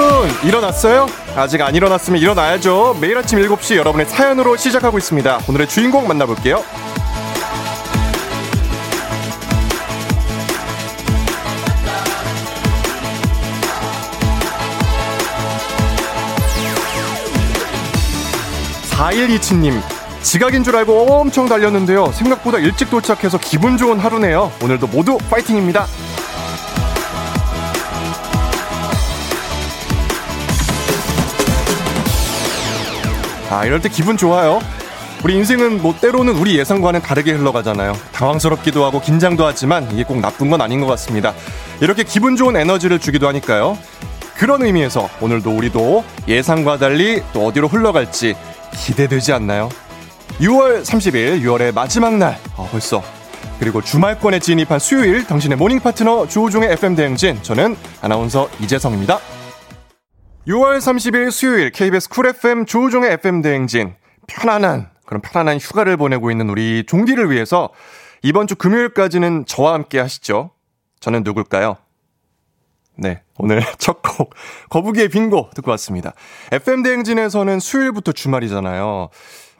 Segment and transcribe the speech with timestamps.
[0.00, 1.06] 여러분 일어났어요?
[1.36, 2.96] 아직 안 일어났으면 일어나야죠.
[3.02, 5.40] 매일 아침 7시 여러분의 사연으로 시작하고 있습니다.
[5.46, 6.64] 오늘의 주인공 만나볼게요.
[18.90, 19.82] (4127님)
[20.22, 25.86] 지각인 줄 알고 엄청 달렸는데요 생각보다 일찍 도착해서 기분 좋은 하루네요 오늘도 모두 파이팅입니다
[33.50, 34.60] 아, 이럴 때 기분 좋아요.
[35.24, 37.94] 우리 인생은 뭐 때로는 우리 예상과는 다르게 흘러가잖아요.
[38.12, 41.34] 당황스럽기도 하고 긴장도 하지만 이게 꼭 나쁜 건 아닌 것 같습니다.
[41.80, 43.76] 이렇게 기분 좋은 에너지를 주기도 하니까요.
[44.36, 48.36] 그런 의미에서 오늘도 우리도 예상과 달리 또 어디로 흘러갈지
[48.72, 49.68] 기대되지 않나요?
[50.40, 53.02] 6월 30일, 6월의 마지막 날, 아, 벌써.
[53.58, 57.42] 그리고 주말권에 진입한 수요일, 당신의 모닝 파트너 조우종의 FM 대행진.
[57.42, 59.18] 저는 아나운서 이재성입니다.
[60.50, 63.94] 6월 30일 수요일 KBS 쿨 FM 조우종의 FM 대행진
[64.26, 67.70] 편안한 그런 편안한 휴가를 보내고 있는 우리 종디를 위해서
[68.22, 70.50] 이번 주 금요일까지는 저와 함께 하시죠.
[70.98, 71.76] 저는 누굴까요?
[72.96, 74.34] 네, 오늘 첫 곡
[74.70, 76.14] 거북이의 빙고 듣고 왔습니다.
[76.50, 79.08] FM 대행진에서는 수요일부터 주말이잖아요.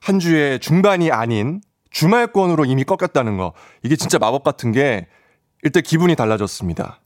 [0.00, 1.60] 한 주의 중반이 아닌
[1.92, 3.52] 주말권으로 이미 꺾였다는 거.
[3.84, 5.06] 이게 진짜 마법 같은 게
[5.62, 7.00] 일단 기분이 달라졌습니다.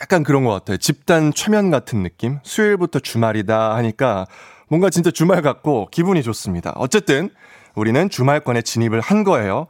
[0.00, 0.76] 약간 그런 것 같아요.
[0.76, 2.38] 집단 최면 같은 느낌?
[2.42, 4.26] 수요일부터 주말이다 하니까
[4.68, 6.72] 뭔가 진짜 주말 같고 기분이 좋습니다.
[6.76, 7.30] 어쨌든
[7.74, 9.68] 우리는 주말권에 진입을 한 거예요.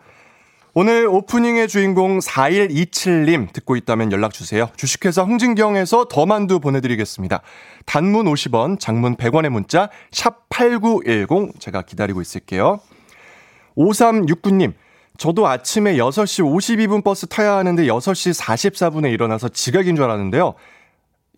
[0.78, 4.68] 오늘 오프닝의 주인공 4127님 듣고 있다면 연락주세요.
[4.76, 7.40] 주식회사 홍진경에서 더만두 보내드리겠습니다.
[7.86, 12.80] 단문 50원, 장문 100원의 문자, 샵8910 제가 기다리고 있을게요.
[13.76, 14.74] 5369님,
[15.18, 20.54] 저도 아침에 6시 52분 버스 타야 하는데 6시 44분에 일어나서 지각인 줄 알았는데요.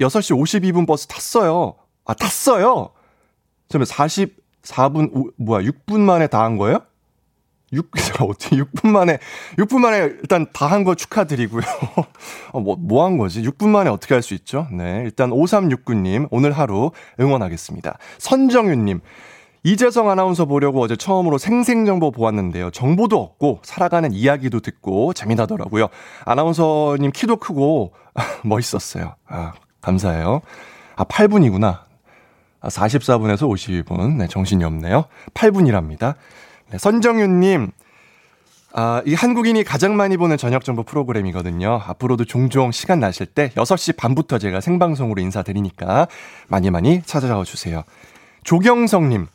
[0.00, 1.74] 6시 52분 버스 탔어요.
[2.04, 2.90] 아, 탔어요?
[3.68, 6.80] 그러면 44분, 오, 뭐야, 6분 만에 다 한 거예요?
[7.72, 7.90] 6,
[8.22, 9.18] 어떻게 6분 만에,
[9.58, 11.62] 6분 만에 일단 다 한 거 축하드리고요.
[12.52, 13.42] 어, 뭐, 뭐 한 거지?
[13.42, 14.66] 6분 만에 어떻게 할 수 있죠?
[14.72, 15.02] 네.
[15.04, 17.98] 일단 5369님, 오늘 하루 응원하겠습니다.
[18.18, 19.00] 선정윤님,
[19.64, 22.70] 이재성 아나운서 보려고 어제 처음으로 생생정보 보았는데요.
[22.70, 25.88] 정보도 얻고 살아가는 이야기도 듣고 재미나더라고요.
[26.24, 27.92] 아나운서님 키도 크고
[28.44, 29.14] 멋있었어요.
[29.26, 30.40] 아, 감사해요.
[30.96, 31.80] 아, 8분이구나.
[32.60, 34.16] 아, 44분에서 52분.
[34.16, 35.04] 네, 정신이 없네요.
[35.34, 36.14] 8분이랍니다.
[36.70, 37.70] 네, 선정윤님,
[38.74, 41.80] 아, 이 한국인이 가장 많이 보는 저녁 정보 프로그램이거든요.
[41.86, 46.06] 앞으로도 종종 시간 나실 때 6시 반부터 제가 생방송으로 인사드리니까
[46.48, 47.82] 많이 많이 찾아와 주세요.
[48.44, 49.26] 조경성님,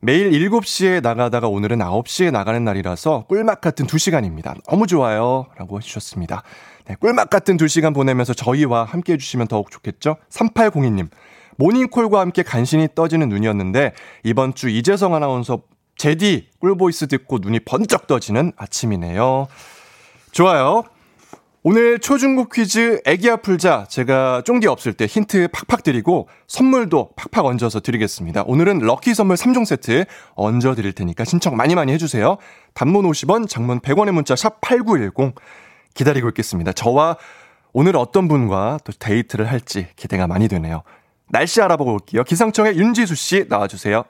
[0.00, 4.54] 매일 7시에 나가다가 오늘은 9시에 나가는 날이라서 꿀맛 같은 2시간입니다.
[4.68, 5.46] 너무 좋아요.
[5.56, 6.42] 라고 해주셨습니다.
[6.86, 10.16] 네, 꿀맛 같은 2시간 보내면서 저희와 함께 해주시면 더욱 좋겠죠?
[10.30, 11.08] 3802님.
[11.56, 13.92] 모닝콜과 함께 간신히 떠지는 눈이었는데
[14.24, 15.62] 이번 주 이재성 아나운서
[15.96, 19.48] 재디 꿀voice 듣고 눈이 번쩍 떠지는 아침이네요.
[20.32, 20.84] 좋아요.
[21.68, 27.80] 오늘 초중고 퀴즈 애기야 풀자 제가 쫑디 없을 때 힌트 팍팍 드리고 선물도 팍팍 얹어서
[27.80, 28.44] 드리겠습니다.
[28.46, 30.04] 오늘은 lucky 선물 3종 세트
[30.36, 32.36] 얹어 드릴 테니까 신청 많이 많이 해주세요.
[32.74, 35.34] 단문 50원, 장문 100원의 문자 샵 8910
[35.94, 36.72] 기다리고 있겠습니다.
[36.72, 37.16] 저와
[37.72, 40.84] 오늘 어떤 분과 또 데이트를 할지 기대가 많이 되네요.
[41.30, 42.22] 날씨 알아보고 올게요.
[42.22, 44.04] 기상청의 윤지수 씨 나와주세요.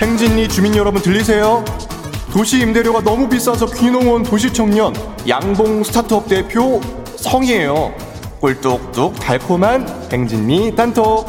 [0.00, 1.64] 행진리 주민 여러분 들리세요?
[2.32, 4.94] 도시 임대료가 너무 비싸서 귀농온 도시청년
[5.28, 6.80] 양봉 스타트업 대표
[7.16, 7.92] 성이에요.
[8.40, 11.26] 꿀뚝뚝 달콤한 행진리 단톡.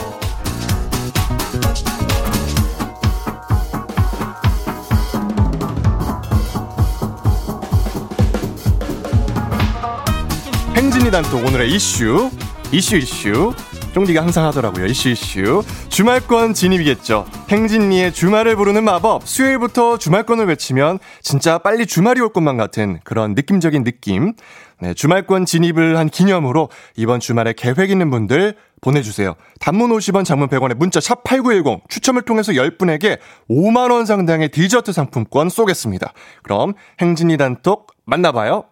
[10.75, 12.29] 행진리 단톡 오늘의 이슈
[12.71, 13.53] 이슈 이슈
[13.99, 14.85] 쫑디가 항상 하더라고요.
[14.85, 15.63] 이슈 이슈.
[15.89, 17.25] 주말권 진입이겠죠.
[17.49, 19.27] 행진리의 주말을 부르는 마법.
[19.27, 24.33] 수요일부터 주말권을 외치면 진짜 빨리 주말이 올 것만 같은 그런 느낌적인 느낌.
[24.81, 29.35] 네, 주말권 진입을 한 기념으로 이번 주말에 계획 있는 분들 보내주세요.
[29.59, 33.19] 단문 50원, 장문 100원에 문자 샵 8910 추첨을 통해서 10분에게
[33.49, 36.13] 5만원 상당의 디저트 상품권 쏘겠습니다.
[36.43, 38.65] 그럼 행진이 단톡 만나봐요.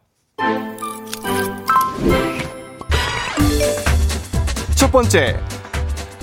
[4.88, 5.38] 첫 번째,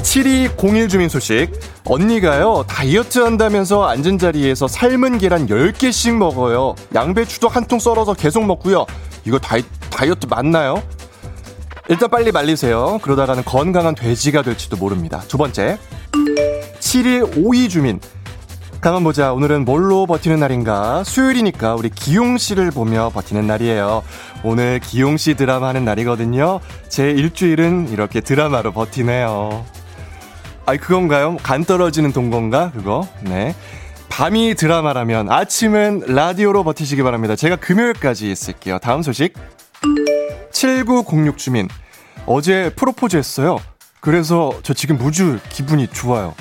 [0.02, 1.50] 7201 주민 소식.
[1.84, 6.74] 언니가요, 다이어트 한다면서 앉은 자리에서 삶은 계란 10개씩 먹어요.
[6.94, 8.86] 양배추도 한 통 썰어서 계속 먹고요.
[9.26, 10.82] 이거 다이, 다이어트 맞나요?
[11.90, 13.00] 일단 빨리 말리세요.
[13.02, 15.22] 그러다가는 건강한 돼지가 될지도 모릅니다.
[15.28, 15.76] 두 번째,
[16.80, 18.00] 7152 주민.
[18.84, 19.32] 가만 보자.
[19.32, 21.04] 오늘은 뭘로 버티는 날인가?
[21.04, 24.02] 수요일이니까 우리 기용 씨를 보며 버티는 날이에요.
[24.42, 26.60] 오늘 기용 씨 드라마 하는 날이거든요.
[26.90, 29.64] 제 일주일은 이렇게 드라마로 버티네요.
[30.66, 31.38] 아이, 그건가요?
[31.38, 32.72] 간 떨어지는 동건가?
[32.72, 33.08] 그거?
[33.22, 33.54] 네.
[34.10, 37.36] 밤이 드라마라면 아침은 라디오로 버티시기 바랍니다.
[37.36, 38.80] 제가 금요일까지 있을게요.
[38.80, 39.32] 다음 소식.
[40.52, 41.68] 7906 주민.
[42.26, 43.56] 어제 프로포즈 했어요.
[44.00, 46.34] 그래서 저 지금 무주 기분이 좋아요.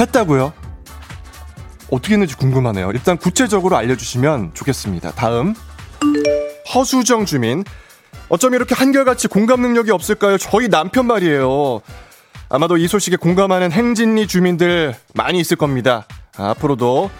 [0.00, 0.67] 했다고요?
[1.90, 2.90] 어떻게 했는지 궁금하네요.
[2.92, 5.12] 일단 구체적으로 알려주시면 좋겠습니다.
[5.12, 5.54] 다음.
[6.74, 7.64] 허수정 주민.
[8.28, 10.36] 어쩜 이렇게 한결같이 공감 능력이 없을까요?
[10.36, 11.80] 저희 남편 말이에요.
[12.50, 16.06] 아마도 이 소식에 공감하는 행진리 주민들 많이 있을 겁니다.
[16.36, 17.10] 앞으로도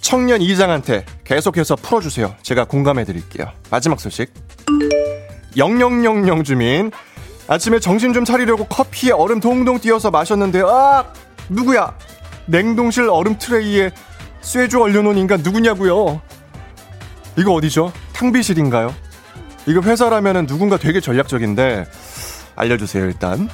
[0.00, 2.34] 청년 이장한테 계속해서 풀어주세요.
[2.42, 3.50] 제가 공감해 드릴게요.
[3.70, 4.32] 마지막 소식.
[5.56, 6.90] 0000 주민.
[7.46, 11.04] 아침에 정신 좀 차리려고 커피에 얼음 동동 띄어서 마셨는데, 아!
[11.48, 11.96] 누구야?
[12.46, 13.90] 냉동실 얼음 트레이에
[14.40, 16.20] 쇠주 얼려놓은 인간 누구냐고요?
[17.36, 17.92] 이거 어디죠?
[18.12, 18.94] 탕비실인가요?
[19.66, 21.86] 이거 회사라면 누군가 되게 전략적인데
[22.56, 23.48] 알려주세요 일단.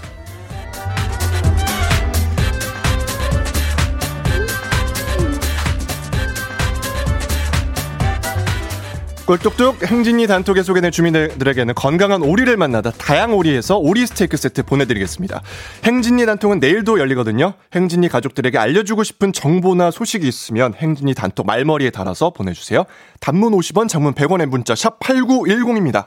[9.31, 15.41] 꿀뚝뚝 행진이 단톡에 소개된 주민들에게는 건강한 오리를 만나다 다양 오리에서 오리 스테이크 세트 보내드리겠습니다.
[15.85, 17.55] 행진이 단톡은 내일도 열리거든요.
[17.73, 22.87] 행진이 가족들에게 알려주고 싶은 정보나 소식이 있으면 행진이 단톡 말머리에 달아서 보내주세요.
[23.21, 26.07] 단문 50원, 장문 100원의 문자 샵 8910입니다.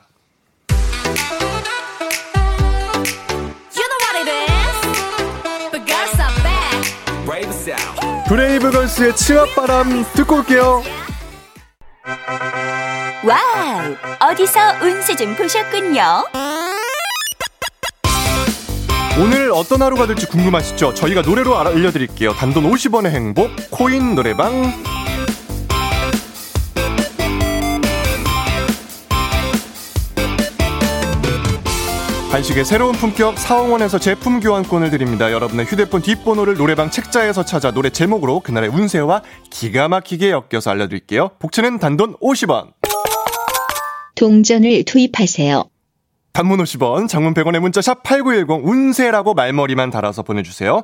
[8.28, 10.84] 브레이브걸스의 치맛바람 듣고 올게요.
[13.26, 13.96] Wow!
[14.20, 16.26] 어디서 운세 좀 보셨군요.
[19.18, 20.94] 오늘 어떤 하루가 될지 궁금하시죠?
[20.94, 22.34] 저희가 노래로 알려드릴게요.
[22.34, 24.74] 단돈 50원의 행복, 코인 노래방.
[32.32, 35.32] 간식의 새로운 품격 사옹원에서 제품 교환권을 드립니다.
[35.32, 39.22] 여러분의 휴대폰 뒷번호를 노래방 책자에서 찾아 노래 제목으로 그날의 운세와
[39.52, 41.30] 기가 막히게 엮여서 알려드릴게요.
[41.38, 42.72] 복채는 단돈 50원.
[44.16, 45.64] 동전을 투입하세요.
[46.34, 50.84] 단문 50원, 장문 100원의 문자 샵 8910 운세라고 말머리만 달아서 보내주세요.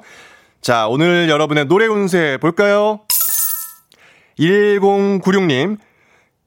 [0.62, 3.02] 자, 오늘 여러분의 노래 운세 볼까요?
[4.38, 5.78] 1096님,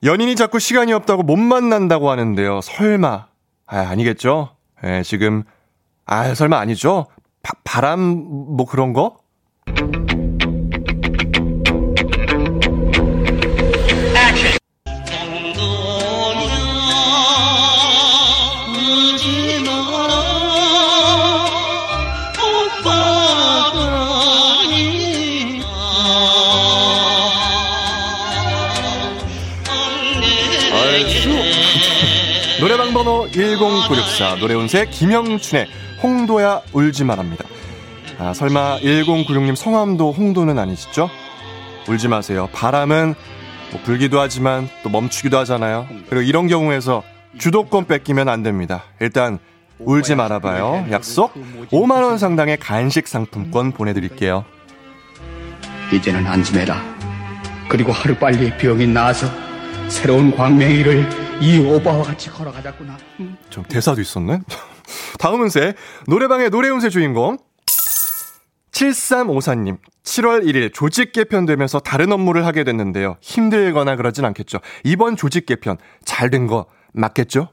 [0.05, 2.61] 연인이 자꾸 시간이 없다고 못 만난다고 하는데요.
[2.63, 3.27] 설마,
[3.67, 4.57] 아, 아니겠죠?
[4.85, 5.45] 예, 지금,
[6.07, 7.07] 아, 설마 아니죠?
[7.43, 9.17] 바, 바람, 뭐 그런 거?
[34.13, 35.67] 10964 노래운세 김영춘의
[36.03, 37.45] 홍도야 울지 말합니다.
[38.19, 41.09] 아, 설마 1096님 성함도 홍도는 아니시죠?
[41.89, 42.49] 울지 마세요.
[42.53, 43.15] 바람은
[43.73, 45.87] 뭐 불기도 하지만 또 멈추기도 하잖아요.
[46.09, 47.03] 그리고 이런 경우에서
[47.39, 48.85] 주도권 뺏기면 안 됩니다.
[49.01, 49.39] 일단
[49.79, 50.87] 울지 말아봐요.
[50.91, 51.33] 약속
[51.71, 54.45] 5만 원 상당의 간식 상품권 보내드릴게요.
[55.93, 56.81] 이제는 안심해라.
[57.69, 59.27] 그리고 하루빨리 병이 나아서
[59.89, 62.97] 새로운 광명이를 이 오빠와 같이 걸어가자꾸나.
[63.21, 63.37] 음.
[63.51, 64.41] 좀 대사도 있었네.
[65.19, 65.75] 다음 운세
[66.07, 67.39] 노래방의 노래 운세 주인공
[68.73, 73.17] 7354님 7월 1일 조직 개편되면서 다른 업무를 하게 됐는데요.
[73.21, 74.59] 힘들거나 그러진 않겠죠.
[74.85, 77.49] 이번 조직 개편 잘 된 거 맞겠죠?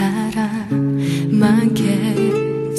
[0.00, 0.66] 사람
[1.30, 2.70] 많겠지만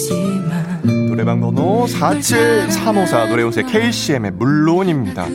[1.08, 5.28] 노래방 번호 47354 노래운세 KCM의 물론입니다.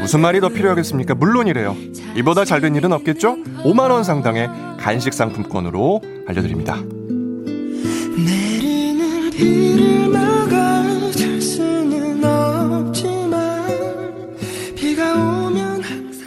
[0.00, 1.14] 무슨 말이 더 필요하겠습니까?
[1.14, 1.76] 물론이래요.
[2.16, 3.36] 이보다 잘된 일은 없겠죠?
[3.64, 6.78] 5만원 상당의 간식 상품권으로 알려드립니다.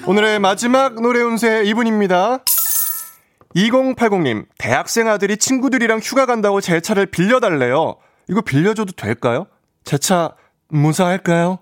[0.05, 2.43] 오늘의 마지막 노래 운세 이분입니다.
[3.57, 7.95] 2080님, 대학생 아들이 친구들이랑 휴가 간다고 제 차를 빌려달래요.
[8.29, 9.47] 이거 빌려줘도 될까요?
[9.83, 10.31] 제 차
[10.69, 11.59] 무사할까요?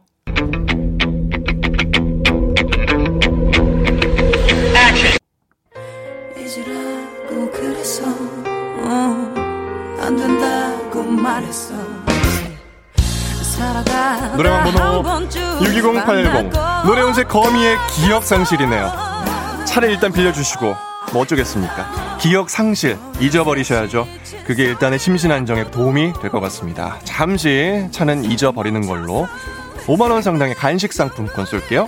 [8.88, 9.32] 어,
[14.36, 15.04] 노래방 번호
[15.64, 16.52] 62080
[16.86, 18.92] 노래운세 거미의 기억 상실이네요
[19.66, 20.76] 차를 일단 빌려주시고
[21.16, 22.18] 뭐 어쩌겠습니까?
[22.20, 24.06] 기억 상실 잊어버리셔야죠.
[24.46, 27.00] 그게 일단의 심신 안정에 도움이 될 것 같습니다.
[27.06, 29.26] 잠시 차는 잊어버리는 걸로
[29.88, 31.88] 5만 원 상당의 간식 상품권 쏠게요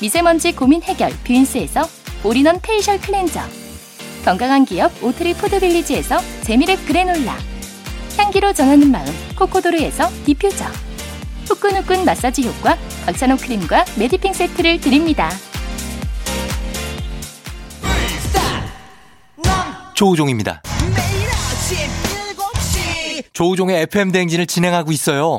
[0.00, 1.88] 미세먼지 고민 해결 뷰인스에서
[2.24, 3.40] 올인원 페이셜 클렌저
[4.24, 7.36] 건강한 기업 오트리 푸드빌리지에서 재미랩 그래놀라
[8.16, 10.64] 향기로 전하는 마음 코코도르에서 디퓨저
[11.48, 15.30] 후끈후끈 마사지 효과 박찬호 크림과 메디핑 세트를 드립니다.
[19.94, 20.62] 조우종입니다.
[23.32, 25.38] 조우종의 FM 대행진을 진행하고 있어요.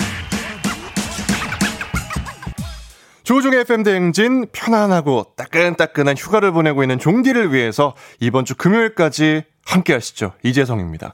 [3.31, 10.33] 조종의 FM 대행진 편안하고 따끈따끈한 휴가를 보내고 있는 종디를 위해서 이번 주 금요일까지 함께 하시죠.
[10.43, 11.13] 이재성입니다.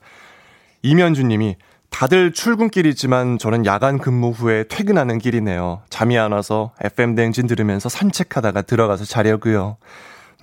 [0.82, 1.58] 이면주 님이
[1.92, 5.84] 다들 출근길이지만 저는 야간 근무 후에 퇴근하는 길이네요.
[5.92, 9.78] 잠이 안 와서 FM 대행진 들으면서 산책하다가 들어가서 자려고요.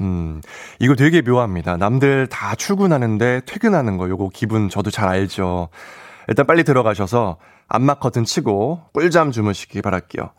[0.00, 0.42] 음,
[0.78, 1.76] 이거 되게 묘합니다.
[1.76, 5.70] 남들 다 출근하는데 퇴근하는 거 요거 기분 저도 잘 알죠.
[6.28, 10.30] 일단 빨리 들어가셔서 안마 커튼 치고 꿀잠 주무시기 바랄게요.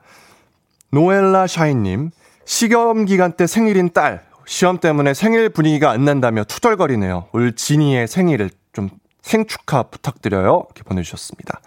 [0.95, 2.11] 노엘라 샤인님,
[2.45, 7.27] 시험 기간 때 생일인 딸, 시험 때문에 생일 분위기가 안 난다며 투덜거리네요.
[7.33, 8.89] 올 진이의 생일을 좀
[9.21, 10.67] 생축하 부탁드려요.
[10.67, 11.59] 이렇게 보내주셨습니다.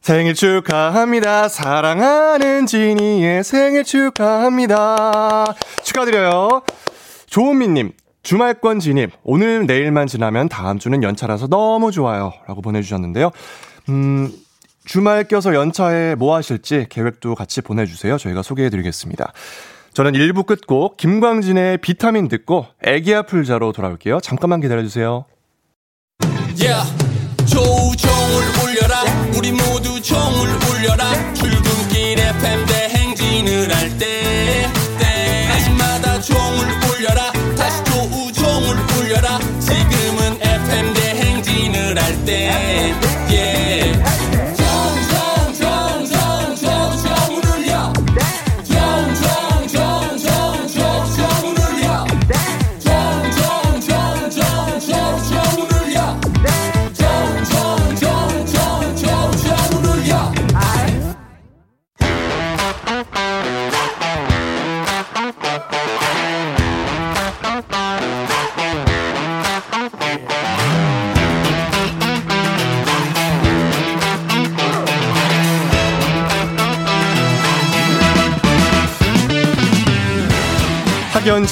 [0.00, 1.48] 생일 축하합니다.
[1.48, 5.46] 사랑하는 진이의 생일 축하합니다.
[5.82, 6.62] 축하드려요.
[7.28, 7.90] 조은미님,
[8.22, 9.10] 주말권 진입.
[9.24, 12.32] 오늘 내일만 지나면 다음 주는 연차라서 너무 좋아요.
[12.46, 13.32] 라고 보내주셨는데요.
[13.88, 14.30] 음,
[14.86, 18.16] 주말 껴서 연차에 뭐 하실지 계획도 같이 보내주세요.
[18.16, 19.32] 저희가 소개해드리겠습니다.
[19.92, 24.20] 저는 1부 끝곡 김광진의 비타민 듣고 애기야 풀자로 돌아올게요.
[24.20, 25.24] 잠깐만 기다려주세요.
[26.58, 27.06] Yeah.
[27.46, 29.02] 조종을 울려라
[29.36, 34.66] 우리 모두 종을 울려라 출근길 FM 대행진을 할때
[34.98, 36.85] 때마다 종을 울려라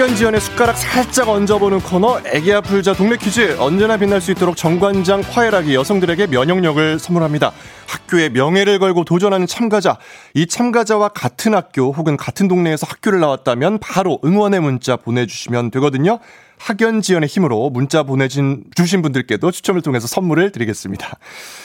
[0.00, 5.20] 학연 지연의 숟가락 살짝 얹어보는 코너 애기야 풀자 동네 퀴즈 언제나 빛날 수 있도록 정관장
[5.20, 7.52] 화해락이 여성들에게 면역력을 선물합니다.
[7.86, 9.98] 학교의 명예를 걸고 도전하는 참가자
[10.32, 16.18] 이 참가자와 같은 학교 혹은 같은 동네에서 학교를 나왔다면 바로 응원의 문자 보내주시면 되거든요.
[16.56, 21.18] 학연 지연의 힘으로 문자 보내진 주신 분들께도 추첨을 통해서 선물을 드리겠습니다.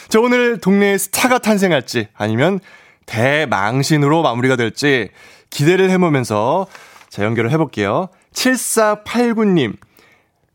[0.10, 2.60] 자 오늘 동네에 스타가 탄생할지 아니면
[3.06, 5.12] 대망신으로 마무리가 될지
[5.52, 6.68] 기대를 해보면서
[7.16, 8.10] 자, 연결을 해볼게요.
[8.36, 9.78] 7489님,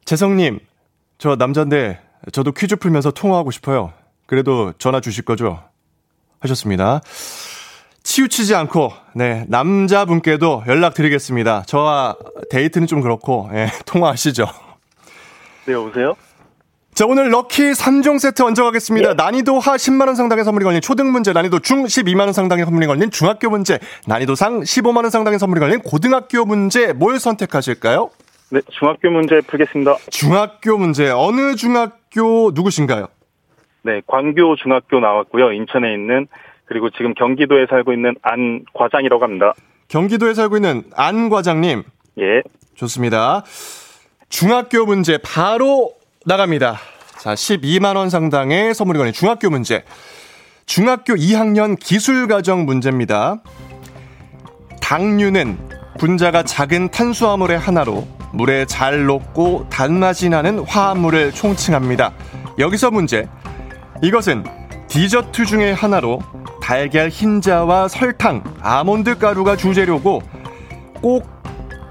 [0.04, 0.60] 재성님,
[1.18, 2.00] 저 남잔데
[2.32, 3.92] 저도 퀴즈 풀면서 통화하고 싶어요.
[4.26, 5.62] 그래도 전화 주실 거죠?
[6.40, 7.00] 하셨습니다.
[8.02, 11.64] 치우치지 않고, 네, 남자분께도 연락드리겠습니다.
[11.66, 12.16] 저와
[12.50, 14.46] 데이트는 좀 그렇고, 예, 통화하시죠.
[15.66, 16.14] 네, 여보세요?
[16.94, 19.08] 자, 오늘 럭키 3종 세트 얹어가겠습니다.
[19.10, 19.14] 네.
[19.14, 23.48] 난이도 하 10만원 상당의 선물이 걸린 초등 문제, 난이도 중 12만원 상당의 선물이 걸린 중학교
[23.48, 28.10] 문제, 난이도 상 15만원 상당의 선물이 걸린 고등학교 문제, 뭘 선택하실까요?
[28.50, 29.96] 네, 중학교 문제 풀겠습니다.
[30.10, 33.06] 중학교 문제, 어느 중학교 누구신가요?
[33.82, 35.52] 네, 광교 중학교 나왔고요.
[35.52, 36.26] 인천에 있는,
[36.66, 39.54] 그리고 지금 경기도에 살고 있는 안 과장이라고 합니다.
[39.88, 41.82] 경기도에 살고 있는 안 과장님.
[42.18, 42.42] 예.
[42.74, 43.44] 좋습니다.
[44.28, 45.92] 중학교 문제 바로
[46.26, 46.78] 나갑니다.
[47.18, 49.84] 자, 12만원 상당의 선물이 걸린 중학교 문제.
[50.66, 53.40] 중학교 2학년 기술과정 문제입니다.
[54.80, 55.58] 당류는
[55.98, 62.12] 분자가 작은 탄수화물의 하나로 물에 잘 녹고 단맛이 나는 화합물을 총칭합니다.
[62.58, 63.28] 여기서 문제.
[64.02, 64.44] 이것은
[64.88, 66.20] 디저트 중의 하나로
[66.62, 70.22] 달걀 흰자와 설탕, 아몬드 가루가 주재료고
[71.00, 71.40] 꼭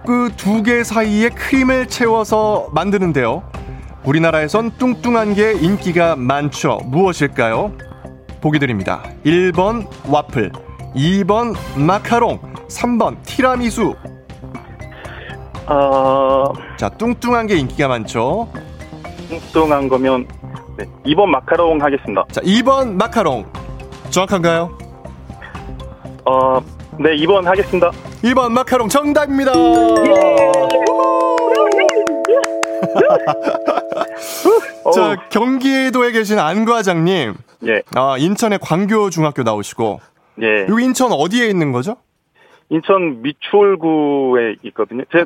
[0.05, 3.43] 그 두 개 사이에 크림을 채워서 만드는데요.
[4.09, 6.79] 우리나라에선 뚱뚱한 게 인기가 많죠.
[6.85, 7.73] 무엇일까요?
[8.41, 9.03] 보기 드립니다.
[9.23, 10.51] 1번 와플,
[10.95, 13.93] 2번 마카롱, 3번 티라미수.
[15.67, 16.43] 어...
[16.77, 18.49] 자, 뚱뚱한 게 인기가 많죠.
[19.29, 20.27] 뚱뚱한 거면
[20.75, 22.25] 네, 2번 마카롱 하겠습니다.
[22.31, 23.45] 자, 2번 마카롱.
[24.09, 24.75] 정확한가요?
[26.25, 26.59] 어,
[26.97, 27.91] 네, 2번 하겠습니다.
[28.23, 29.51] 2번 마카롱 정답입니다.
[29.55, 30.39] 예!
[34.91, 37.33] 자, 경기도에 계신 안 과장님.
[37.67, 37.81] 예.
[37.95, 39.99] 아, 인천의 광교 중학교 나오시고.
[40.41, 40.65] 예.
[40.69, 41.97] 여기 인천 어디에 있는 거죠?
[42.69, 45.03] 인천 미추홀구에 있거든요.
[45.11, 45.25] 제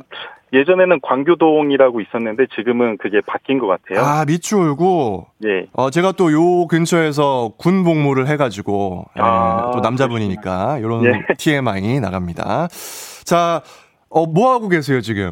[0.54, 4.00] 예전에는 광교동이라고 있었는데 지금은 그게 바뀐 것 같아요.
[4.06, 5.26] 아 미추홀구.
[5.46, 5.66] 예.
[5.74, 11.12] 어 제가 또 요 근처에서 군 복무를 해가지고 예, 아, 또 남자분이니까 이런 예.
[11.38, 12.68] TMI 나갑니다.
[13.26, 13.62] 자,
[14.10, 15.32] 어뭐 하고 계세요 지금?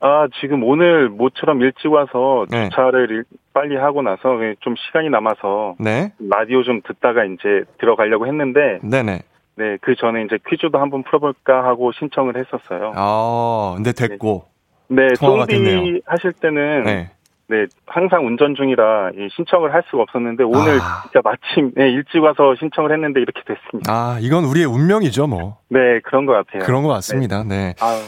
[0.00, 2.68] 아, 지금 오늘 모처럼 일찍 와서 네.
[2.70, 6.12] 주차를 빨리 하고 나서 좀 시간이 남아서 네.
[6.18, 9.20] 라디오 좀 듣다가 이제 들어가려고 했는데 네네.
[9.56, 12.92] 네, 그 전에 이제 퀴즈도 한번 풀어볼까 하고 신청을 했었어요.
[12.96, 14.44] 아, 근데 됐고.
[14.88, 17.10] 네, 쫑디 하실 때는 네.
[17.48, 21.02] 네, 항상 운전 중이라 신청을 할 수가 없었는데 오늘 아.
[21.02, 23.92] 진짜 마침 네, 일찍 와서 신청을 했는데 이렇게 됐습니다.
[23.92, 25.58] 아, 이건 우리의 운명이죠, 뭐.
[25.68, 26.64] 네, 그런 것 같아요.
[26.64, 27.44] 그런 것 같습니다.
[27.44, 27.48] 네.
[27.48, 27.74] 네.
[27.80, 28.00] 아.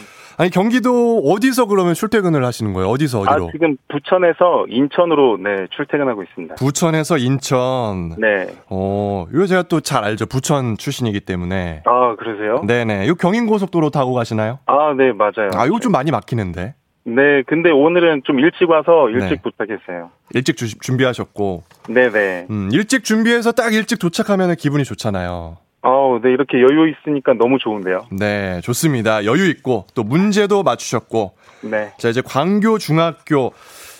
[0.42, 2.88] 아니 경기도 어디서 그러면 출퇴근을 하시는 거예요?
[2.90, 3.46] 어디서 어디로?
[3.46, 6.56] 아, 지금 부천에서 인천으로 네 출퇴근하고 있습니다.
[6.56, 8.16] 부천에서 인천.
[8.18, 8.48] 네.
[8.68, 10.26] 어, 이거 제가 또 잘 알죠.
[10.26, 11.82] 부천 출신이기 때문에.
[11.84, 12.60] 아 그러세요?
[12.66, 13.06] 네네.
[13.06, 14.58] 이 경인 고속도로 타고 가시나요?
[14.66, 15.50] 아, 네 맞아요.
[15.54, 16.74] 아, 이거 좀 많이 막히는데.
[17.04, 19.36] 네, 근데 오늘은 좀 일찍 와서 일찍 네.
[19.44, 20.10] 도착했어요.
[20.34, 21.62] 일찍 주, 준비하셨고.
[21.88, 22.46] 네네.
[22.50, 25.58] 음, 일찍 준비해서 딱 일찍 도착하면 기분이 좋잖아요.
[25.82, 28.06] 어, 네, 이렇게 여유 있으니까 너무 좋은데요.
[28.12, 29.24] 네, 좋습니다.
[29.24, 31.34] 여유 있고, 또 문제도 맞추셨고.
[31.62, 31.92] 네.
[31.98, 33.52] 자, 이제 광교 중학교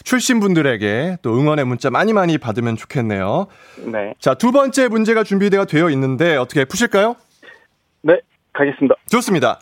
[0.05, 3.47] 출신 분들에게 또 응원의 문자 많이 많이 받으면 좋겠네요.
[3.93, 4.15] 네.
[4.21, 7.17] 자, 두 번째 문제가 준비되어 되어 있는데 어떻게 푸실까요?
[8.03, 8.21] 네,
[8.53, 8.95] 가겠습니다.
[9.09, 9.61] 좋습니다.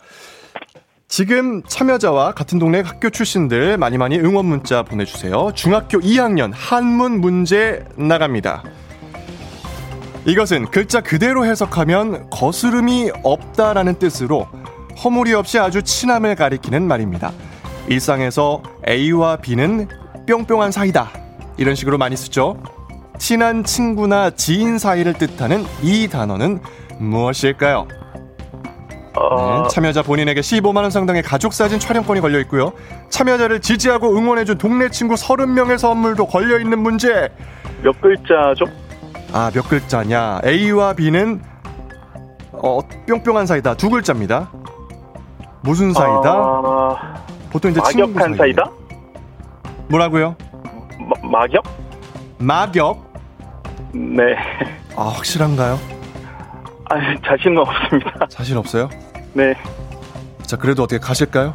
[1.07, 5.51] 지금 참여자와 같은 동네 학교 출신들 많이 많이 응원 문자 보내주세요.
[5.53, 8.63] 중학교 2학년 한문 문제 나갑니다.
[10.25, 14.47] 이것은 글자 그대로 해석하면 거스름이 없다라는 뜻으로
[15.03, 17.31] 허물이 없이 아주 친함을 가리키는 말입니다.
[17.87, 19.87] 일상에서 A와 B는
[20.27, 21.09] 뿅뿅한 사이다.
[21.57, 22.61] 이런 식으로 많이 쓰죠.
[23.17, 26.59] 친한 친구나 지인 사이를 뜻하는 이 단어는
[26.99, 27.87] 무엇일까요?
[29.15, 29.63] 어...
[29.63, 32.73] 네, 참여자 본인에게 15만원 상당의 가족사진 촬영권이 걸려 있고요.
[33.09, 37.29] 참여자를 지지하고 응원해준 동네 친구 30명의 선물도 걸려 있는 문제.
[37.81, 38.65] 몇 글자죠?
[39.33, 40.41] 아, 몇 글자냐?
[40.45, 41.41] A와 B는
[42.51, 43.75] 어, 뿅뿅한 사이다.
[43.75, 44.51] 두 글자입니다.
[45.61, 46.31] 무슨 사이다?
[46.33, 47.15] 아...
[47.51, 48.63] 보통 이제 막역한 사이다?
[49.89, 50.35] 뭐라고요?
[50.99, 51.63] 마, 막역?
[52.39, 53.13] 막역?
[53.93, 54.35] 네.
[54.95, 55.77] 아, 확실한가요?
[56.89, 58.25] 아, 자신은 없습니다.
[58.29, 58.89] 자신 없어요?
[59.33, 59.53] 네.
[60.43, 61.53] 자, 그래도 어떻게 가실까요?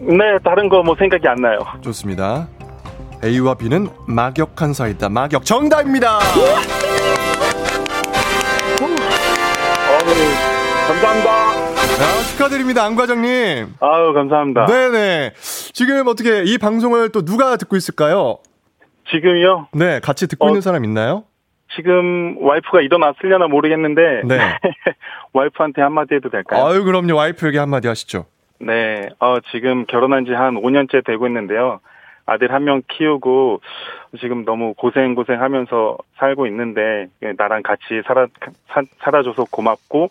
[0.00, 1.58] 네, 다른 거 뭐 생각이 안 나요.
[1.80, 2.46] 좋습니다.
[3.24, 5.08] A와 B는 막역한 사이다.
[5.08, 6.18] 막역 정답입니다.
[10.86, 11.30] 감사합니다.
[11.30, 13.74] 아, 축하드립니다, 안 과장님.
[13.80, 14.66] 아유, 감사합니다.
[14.66, 15.32] 네네.
[15.72, 18.38] 지금 어떻게 이 방송을 또 누가 듣고 있을까요?
[19.10, 19.68] 지금요?
[19.72, 21.24] 네, 같이 듣고 어, 있는 사람 있나요?
[21.76, 24.38] 지금 와이프가 일어났으려나 모르겠는데 네.
[25.32, 26.64] 와이프한테 한마디 해도 될까요?
[26.66, 27.14] 아유, 그럼요.
[27.16, 28.26] 와이프에게 한마디 하시죠.
[28.60, 31.80] 네, 어, 지금 결혼한 지 한 5년째 되고 있는데요.
[32.26, 33.60] 아들 한 명 키우고
[34.20, 38.26] 지금 너무 고생 고생 하면서 살고 있는데 나랑 같이 살아
[38.68, 40.08] 사, 살아줘서 고맙고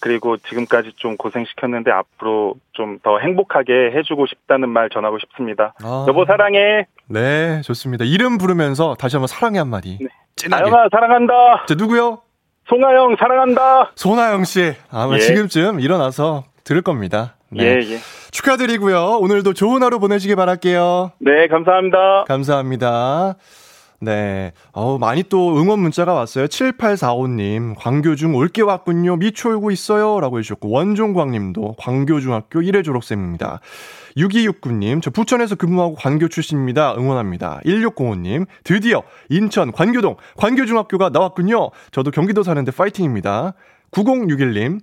[0.00, 5.72] 그리고 지금까지 좀 고생시켰는데 앞으로 좀 더 행복하게 해주고 싶다는 말 전하고 싶습니다.
[5.82, 6.04] 아.
[6.08, 6.86] 여보 사랑해.
[7.08, 8.04] 네, 좋습니다.
[8.04, 9.98] 이름 부르면서 다시 한번 사랑해 한 마디.
[10.00, 10.08] 네.
[10.54, 11.64] 아영아 사랑한다.
[11.66, 12.20] 저 누구요?
[12.68, 13.92] 송하영 사랑한다.
[13.94, 15.18] 손하영 씨 아마 예.
[15.20, 17.36] 지금쯤 일어나서 들을 겁니다.
[17.50, 17.64] 네.
[17.64, 17.96] 예, 예.
[18.36, 19.18] 축하드리고요.
[19.20, 21.12] 오늘도 좋은 하루 보내시기 바랄게요.
[21.20, 22.24] 네, 감사합니다.
[22.28, 23.36] 감사합니다.
[23.98, 24.52] 네.
[24.72, 26.44] 어 많이 또 응원 문자가 왔어요.
[26.44, 29.16] 7845님, 광교중 올게 왔군요.
[29.16, 30.20] 미추올고 있어요.
[30.20, 33.60] 라고 해주셨고, 원종광 님도 광교중학교 1회 졸업생입니다.
[34.18, 36.94] 6269님, 저 부천에서 근무하고 광교 출신입니다.
[36.94, 37.60] 응원합니다.
[37.64, 41.70] 1605님, 드디어 인천 광교동 광교중학교가 나왔군요.
[41.90, 43.54] 저도 경기도 사는데 파이팅입니다.
[43.92, 44.80] 9061님,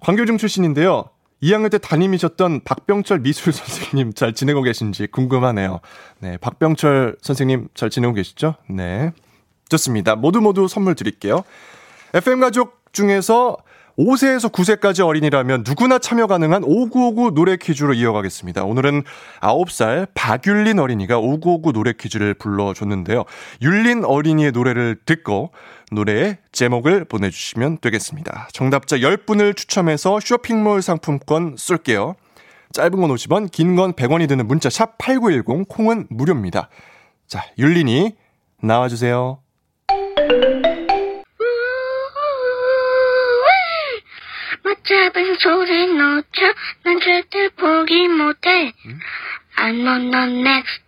[0.00, 1.06] 광교중 출신인데요.
[1.42, 5.80] 2학년 때 담임이셨던 박병철 미술 선생님 잘 지내고 계신지 궁금하네요.
[6.20, 8.56] 네, 박병철 선생님 잘 지내고 계시죠?
[8.68, 9.12] 네.
[9.68, 10.16] 좋습니다.
[10.16, 11.44] 모두 모두 선물 드릴게요.
[12.14, 13.56] FM 가족 중에서
[13.98, 18.64] 5세에서 9세까지 어린이라면 누구나 참여 가능한 5959 노래 퀴즈로 이어가겠습니다.
[18.64, 19.02] 오늘은
[19.40, 23.24] 9살 박율린 어린이가 5959 노래 퀴즈를 불러줬는데요.
[23.62, 25.50] 율린 어린이의 노래를 듣고
[25.92, 28.48] 노래의 제목을 보내주시면 되겠습니다.
[28.52, 32.14] 정답자 10분을 추첨해서 쇼핑몰 상품권 쏠게요.
[32.72, 36.68] 짧은 건 50원, 긴 건 100원이 드는 문자 샵 8910, 콩은 무료입니다.
[37.26, 38.14] 자, 율린이
[38.62, 39.40] 나와주세요.
[44.64, 48.72] 잡은 소리 놓쳐 난 절대 포기 못해.
[49.56, 50.82] I'm on the next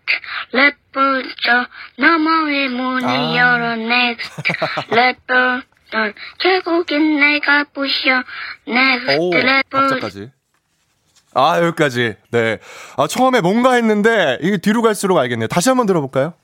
[0.55, 1.67] level 저
[1.99, 3.37] 너머의 문을 아.
[3.37, 4.31] 열어 next
[4.93, 8.23] level 넌 결국엔 내가 부셔
[8.67, 10.31] next 오, level.
[11.35, 12.17] 아 여기까지.
[12.31, 12.59] 네.
[12.97, 15.49] 아, 처음에 뭔가 했는데 이게 뒤로 갈수록 알겠네요.
[15.49, 16.35] 다시 한번 들어볼까요?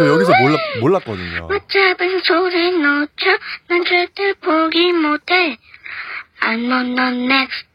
[0.00, 1.48] 저 여기서 몰라, 몰랐거든요.
[1.68, 5.58] 잡은 손을 놓쳐 난 절대 포기 못해.
[6.40, 7.66] I'm on the next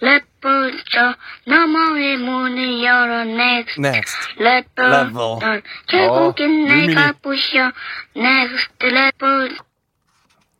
[0.00, 5.38] level 저 너머의 문을 열어 next next level, level.
[5.38, 7.70] 넌 결국엔 어, 내가 부셔
[8.16, 9.58] next level.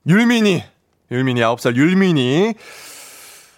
[0.06, 0.64] 율민이
[1.10, 2.52] 율민이 9살 율민이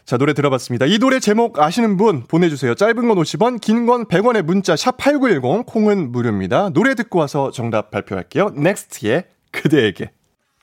[0.09, 0.87] 자, 노래 들어봤습니다.
[0.87, 2.75] 이 노래 제목 아시는 분 보내주세요.
[2.75, 6.71] 짧은 건 50원, 긴 건 100원의 문자 샵8910, 콩은 무료입니다.
[6.71, 8.53] 노래 듣고 와서 정답 발표할게요.
[8.57, 10.11] Next의 그대에게.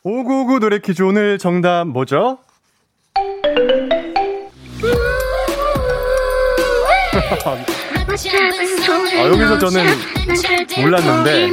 [0.02, 2.40] 5959 노래 퀴즈 오늘 정답 뭐죠?
[7.46, 9.86] 아, 여기서 저는
[10.82, 11.50] 몰랐는데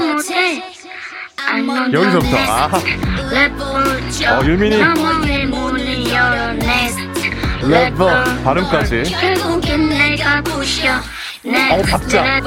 [1.93, 2.71] 여기서부터 아
[4.39, 4.77] 어, 유민이
[7.69, 8.07] 레버
[8.45, 9.03] 발음까지.
[11.71, 12.41] 어 박자.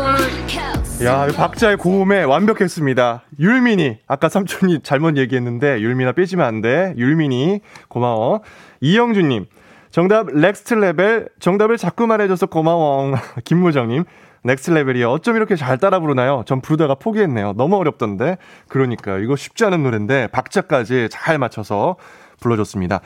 [1.03, 3.23] 야 박자의 고음에 완벽했습니다.
[3.39, 6.93] 율민이 아까 삼촌이 잘못 얘기했는데 율민아 빼지면 안돼.
[6.97, 8.41] 율민이 고마워.
[8.81, 9.45] 이영주님
[9.91, 13.15] 정답 Next Level 정답을 자꾸 말해줘서 고마워.
[13.45, 14.03] 김무정님
[14.43, 16.43] Next Level이요 어쩜 이렇게 잘 따라 부르나요?
[16.45, 17.53] 전 부르다가 포기했네요.
[17.57, 18.37] 너무 어렵던데.
[18.67, 21.95] 그러니까 이거 쉽지 않은 노래인데 박자까지 잘 맞춰서
[22.41, 22.99] 불러줬습니다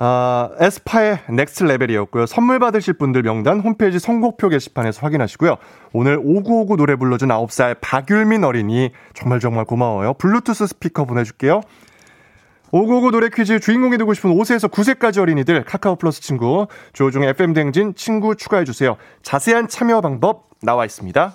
[0.00, 2.26] 아, 에스파의 Next Level이었고요.
[2.26, 5.56] 선물 받으실 분들 명단 홈페이지 선곡표 게시판에서 확인하시고요.
[5.92, 10.14] 오늘 5959 노래 불러준 9살 박율민 어린이 정말 정말 고마워요.
[10.14, 11.62] 블루투스 스피커 보내줄게요.
[12.70, 17.94] 5959 노래 퀴즈 주인공이 되고 싶은 5세에서 9세까지 어린이들 카카오 플러스 친구 조종 FM 댕진
[17.96, 18.96] 친구 추가해주세요.
[19.22, 21.34] 자세한 참여 방법 나와 있습니다.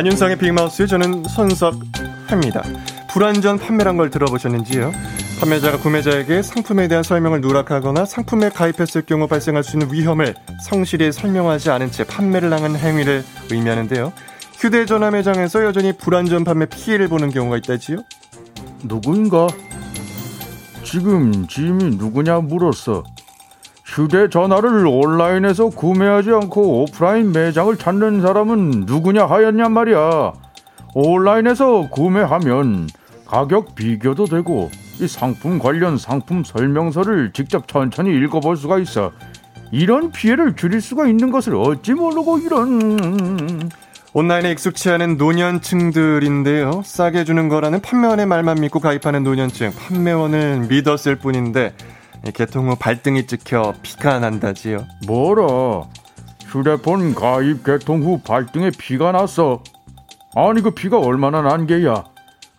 [0.00, 2.62] 안윤상의 빅마우스 저는 손석회입니다.
[3.12, 4.92] 불안전 판매란 걸 들어보셨는지요?
[5.40, 10.34] 판매자가 구매자에게 상품에 대한 설명을 누락하거나 상품에 가입했을 경우 발생할 수 있는 위험을
[10.64, 14.14] 성실히 설명하지 않은 채 판매를 당한 행위를 의미하는데요.
[14.56, 17.98] 휴대전화 매장에서 여전히 불안전 판매 피해를 보는 경우가 있다지요?
[18.84, 19.48] 누구인가?
[20.82, 23.04] 지금 짐이 누구냐 물었어.
[23.90, 30.32] 휴대전화를 온라인에서 구매하지 않고 오프라인 매장을 찾는 사람은 누구냐 하였냔 말이야.
[30.94, 32.88] 온라인에서 구매하면
[33.26, 39.10] 가격 비교도 되고 이 상품 관련 상품 설명서를 직접 천천히 읽어볼 수가 있어.
[39.72, 43.70] 이런 피해를 줄일 수가 있는 것을 어찌 모르고 이런
[44.12, 46.82] 온라인에 익숙치 않은 노년층들인데요.
[46.84, 49.72] 싸게 주는 거라는 판매원의 말만 믿고 가입하는 노년층.
[49.72, 51.72] 판매원을 믿었을 뿐인데
[52.34, 54.86] 개통 후 발등이 찍혀 피가 난다지요.
[55.06, 55.88] 뭐라?
[56.46, 59.62] 휴대폰 가입 개통 후 발등에 피가 났어.
[60.34, 62.04] 아니 그 피가 얼마나 난 게야?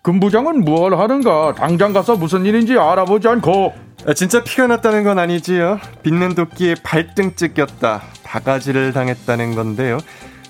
[0.02, 1.54] 금부장은 뭘 하는가?
[1.54, 3.72] 당장 가서 무슨 일인지 알아보지 않고.
[4.04, 5.78] 아, 진짜 피가 났다는 건 아니지요.
[6.02, 8.02] 빚는 도끼에 발등 찢겼다.
[8.24, 9.98] 바가지를 당했다는 건데요.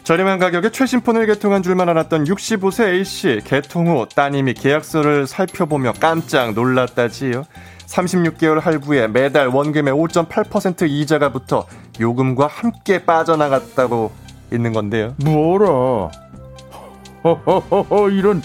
[0.04, 6.54] 저렴한 가격에 최신 폰을 개통한 줄만 알았던 65세 A씨 개통 후 따님이 계약서를 살펴보며 깜짝
[6.54, 7.44] 놀랐다지요.
[7.86, 11.66] 36개월 할부에 매달 원금의 5.8% 이자가 붙어
[12.00, 14.12] 요금과 함께 빠져나갔다고
[14.52, 15.14] 있는 건데요.
[15.24, 16.10] 뭐라?
[17.24, 18.42] 허허허허 이런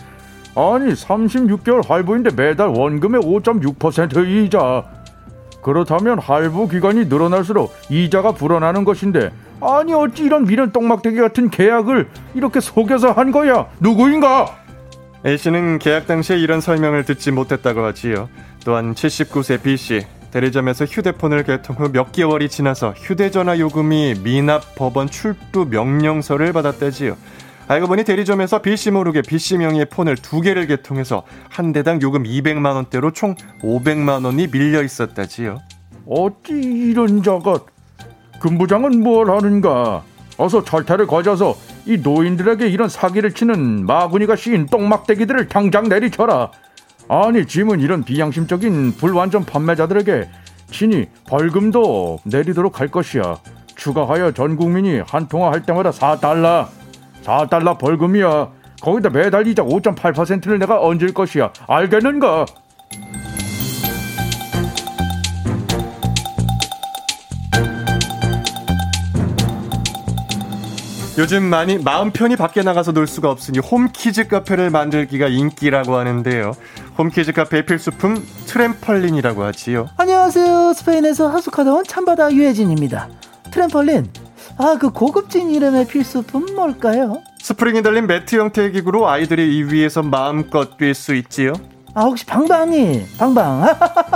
[0.56, 4.86] 아니 36개월 할부인데 매달 원금의 5.6% 이자.
[5.62, 12.60] 그렇다면 할부 기간이 늘어날수록 이자가 불어나는 것인데 아니 어찌 이런 미련 똥막대기 같은 계약을 이렇게
[12.60, 13.68] 속여서 한 거야?
[13.80, 14.56] 누구인가?
[15.26, 18.30] A씨는 계약 당시에 이런 설명을 듣지 못했다고 하지요.
[18.68, 25.68] 또한 79세 B씨 대리점에서 휴대폰을 개통 후 몇 개월이 지나서 휴대전화 요금이 미납 법원 출두
[25.68, 27.16] 명령서를 받았다지요.
[27.70, 32.76] 알고 보니 대리점에서 B씨 모르게 B씨 명의의 폰을 두 개를 개통해서 한 대당 요금 200만
[32.76, 35.62] 원대로 총 500만 원이 밀려 있었다지요.
[36.06, 37.62] 어찌 이런 자가
[38.42, 40.04] 금부장은 뭘 하는가?
[40.38, 46.52] 어서 철퇴를 거져서 이 노인들에게 이런 사기를 치는 마구니가 씌인 똥막대기들을 당장 내리쳐라.
[47.10, 50.30] 아니 짐은 이런 비양심적인 불완전 판매자들에게
[50.70, 53.38] 친히 벌금도 내리도록 할 것이야.
[53.76, 56.68] 추가하여 전 국민이 한 통화 할 때마다 4달러,
[57.24, 58.50] 4달러 벌금이야.
[58.82, 61.52] 거기다 매달 이자 5.8%를 내가 얹을 것이야.
[61.68, 62.46] 알겠는가?
[71.18, 76.52] 요즘 많이 마음 편히 밖에 나가서 놀 수가 없으니 홈키즈 카페를 만들기가 인기라고 하는데요.
[76.98, 79.88] 홈키즈 카페의 필수품 트램펄린이라고 하지요.
[79.98, 80.74] 안녕하세요.
[80.74, 83.08] 스페인에서 하숙하다 온 참바다 유해진입니다.
[83.52, 84.08] 트램펄린.
[84.58, 87.22] 아, 그 고급진 이름의 필수품 뭘까요?
[87.40, 91.54] 스프링이 달린 매트 형태의 기구로 아이들이 이 위에서 마음껏 뛸 수 있지요.
[91.94, 93.04] 아, 혹시 방방이?
[93.20, 93.66] 방방.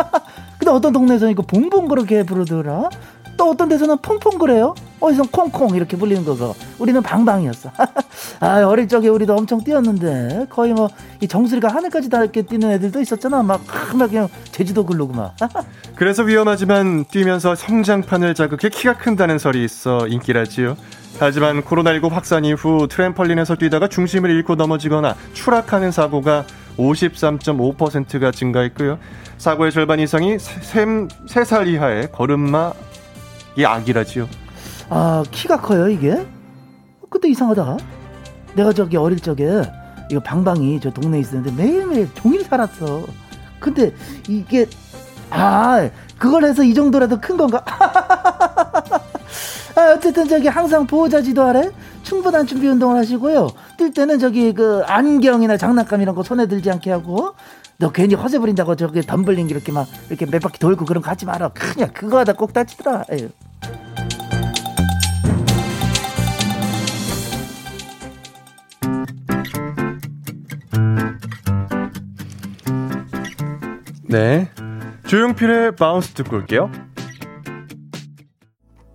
[0.58, 2.90] 근데 어떤 동네에서는 이거 봉봉 그렇게 부르더라?
[3.38, 4.76] 또 어떤 데서는 퐁퐁 그래요?
[5.00, 7.72] 어디서 콩콩 이렇게 불리는 거고 우리는 방방이었어.
[8.40, 10.90] 아 어릴 적에 우리도 엄청 뛰었는데 거의 뭐
[11.22, 13.44] 이 정수리가 하늘까지 닿게 뛰는 애들도 있었잖아.
[13.44, 13.62] 막
[13.96, 15.36] 막 그냥 제주도 글르고 막.
[15.96, 20.76] 그래서 위험하지만 뛰면서 성장판을 자극해 키가 큰다는 설이 있어 인기라지요.
[21.20, 26.46] 하지만 코로나19 확산 이후 트램펄린에서 뛰다가 중심을 잃고 넘어지거나 추락하는 사고가
[26.78, 28.98] 53.5%가 증가했고요.
[29.38, 32.74] 사고의 절반 이상이 3살 이하의 걸음마
[33.58, 34.28] 이 악이라지요.
[34.90, 36.26] 아 키가 커요 이게?
[37.10, 37.78] 근데 이상하다.
[38.56, 39.64] 내가 저기 어릴 적에
[40.10, 43.06] 이거 방방이 저 동네에 있었는데 매일매일 종일 살았어.
[43.60, 43.94] 근데
[44.28, 44.68] 이게
[45.30, 47.64] 아 그걸 해서 이 정도라도 큰 건가?
[49.76, 51.72] 아, 어쨌든 저기 항상 보호자 지도하래
[52.04, 53.50] 충분한 준비 운동을 하시고요.
[53.78, 57.34] 뛸 때는 저기 그 안경이나 장난감 이런 거 손에 들지 않게 하고
[57.82, 61.26] 너 괜히 허세 부린다고 저기 덤블링 이렇게 막 이렇게 몇 바퀴 돌고 그런 거 하지
[61.26, 61.50] 마라.
[61.50, 63.06] 그냥 그거 하다 꼭 다치더라.
[63.12, 63.30] 에휴.
[74.04, 74.48] 네.
[75.08, 76.72] 조용필의 바운스 듣고 올게요.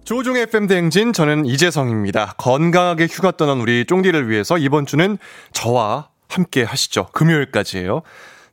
[0.05, 2.35] 조종의 FM 대행진 저는 이재성입니다.
[2.37, 5.19] 건강하게 휴가 떠난 우리 쫑디를 위해서 이번 주는
[5.53, 7.07] 저와 함께 하시죠.
[7.07, 8.03] 금요일까지예요.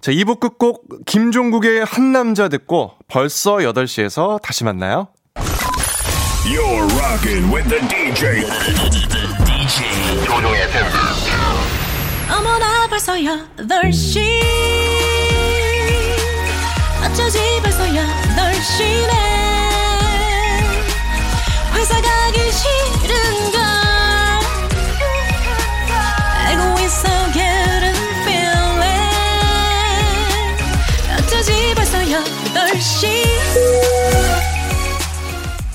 [0.03, 5.07] 자, 2부 끝곡 김종국의 한 남자 듣고 벌써 8시에서 다시 만나요.
[6.43, 8.41] You're rocking with the DJ.
[9.45, 10.83] DJ 조종의 팬.
[12.29, 14.19] 어머나 벌써 8시
[17.05, 19.13] 어쩌지 벌써 8시네
[21.75, 23.52] 회사 가기 싫은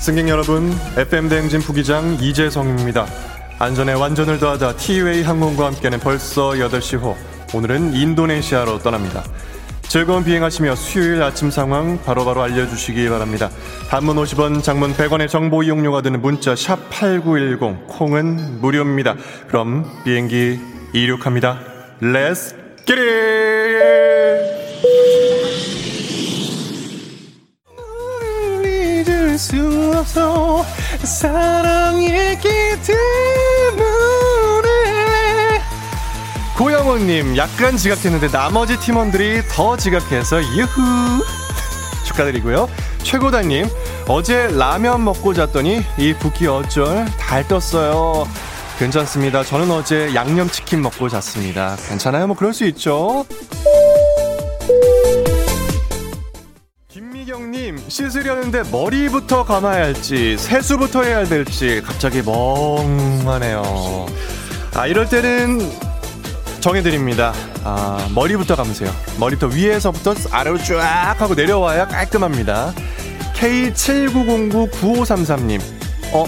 [0.09, 3.07] 승객 여러분, FM 대행진 부기장 이재성입니다.
[3.59, 7.14] 안전에 완전을 더하다 티웨이 항공과 함께하는 벌써 8시 호.
[7.53, 9.23] 오늘은 인도네시아로 떠납니다.
[9.83, 13.51] 즐거운 비행하시며 수요일 아침 상황 바로바로 알려주시기 바랍니다.
[13.90, 19.14] 단문 50원, 장문 100원의 정보 이용료가 드는 문자 샵 8910, 콩은 무료입니다.
[19.47, 20.59] 그럼 비행기
[20.94, 21.61] 이륙합니다.
[22.01, 22.55] Let's
[22.87, 24.58] get it!
[29.38, 30.64] 수 없어.
[31.05, 32.48] 사랑이기
[32.83, 32.98] 때문에.
[36.57, 41.24] 고영호님 약간 지각했는데 나머지 팀원들이 더 지각해서 유후.
[42.05, 42.68] 축하드리고요.
[43.05, 43.68] 최고다님
[44.09, 48.27] 어제 라면 먹고 잤더니 이 붓기 어쩔 달 떴어요.
[48.79, 49.44] 괜찮습니다.
[49.44, 51.77] 저는 어제 양념치킨 먹고 잤습니다.
[51.88, 52.27] 괜찮아요?
[52.27, 53.24] 뭐 그럴 수 있죠
[57.88, 64.07] 씻으려는데 머리부터 감아야 할지 세수부터 해야 될지 갑자기 멍하네요.
[64.74, 65.61] 아 이럴 때는
[66.61, 67.33] 정해드립니다.
[67.64, 68.92] 아 머리부터 감으세요.
[69.18, 72.72] 머리부터 위에서부터 아래로 쫙 하고 내려와야 깔끔합니다.
[73.35, 75.61] K79099533님
[76.12, 76.27] 어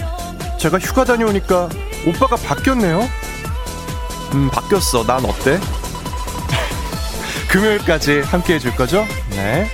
[0.59, 1.69] 제가 휴가 다녀오니까
[2.07, 3.07] 오빠가 바뀌었네요.
[4.35, 5.05] 음 바뀌었어.
[5.05, 5.59] 난 어때?
[7.51, 9.05] 금요일까지 함께 해줄 거죠?
[9.31, 9.69] 네.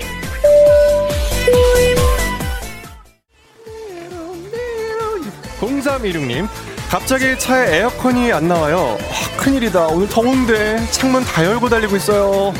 [5.98, 6.48] 0316님,
[6.88, 8.98] 갑자기 차에 에어컨이 안 나와요.
[9.00, 9.86] 아, 큰일이다.
[9.88, 12.52] 오늘 더운데 창문 다 열고 달리고 있어요.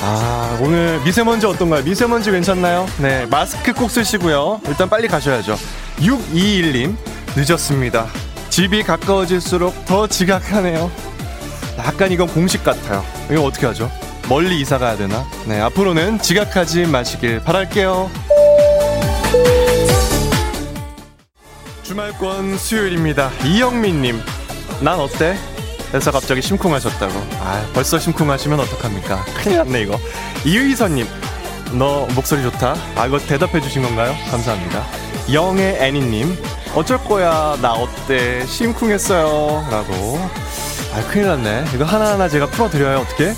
[0.00, 1.82] 아, 오늘 미세먼지 어떤가요?
[1.82, 2.86] 미세먼지 괜찮나요?
[2.98, 4.60] 네, 마스크 꼭 쓰시고요.
[4.68, 5.56] 일단 빨리 가셔야죠.
[5.98, 6.94] 621님,
[7.36, 8.06] 늦었습니다.
[8.50, 10.90] 집이 가까워질수록 더 지각하네요.
[11.78, 13.04] 약간 이건 공식 같아요.
[13.30, 13.90] 이거 어떻게 하죠?
[14.28, 15.24] 멀리 이사 가야 되나?
[15.46, 18.10] 네, 앞으로는 지각하지 마시길 바랄게요.
[21.88, 23.30] 주말권 수요일입니다.
[23.46, 24.20] 이영민님,
[24.82, 25.38] 난 어때?
[25.94, 27.14] 해서 갑자기 심쿵하셨다고.
[27.40, 29.24] 아, 벌써 심쿵하시면 어떡합니까?
[29.42, 29.98] 큰일 났네, 이거.
[30.44, 31.06] 이의선님,
[31.78, 32.74] 너 목소리 좋다.
[32.94, 34.14] 아, 이거 대답해 주신 건가요?
[34.30, 34.84] 감사합니다.
[35.32, 36.36] 영의 애니님,
[36.74, 38.44] 어쩔 거야, 나 어때?
[38.44, 39.68] 심쿵했어요.
[39.70, 40.20] 라고.
[40.92, 41.64] 아, 큰일 났네.
[41.74, 43.32] 이거 하나하나 제가 풀어드려요, 어떻게?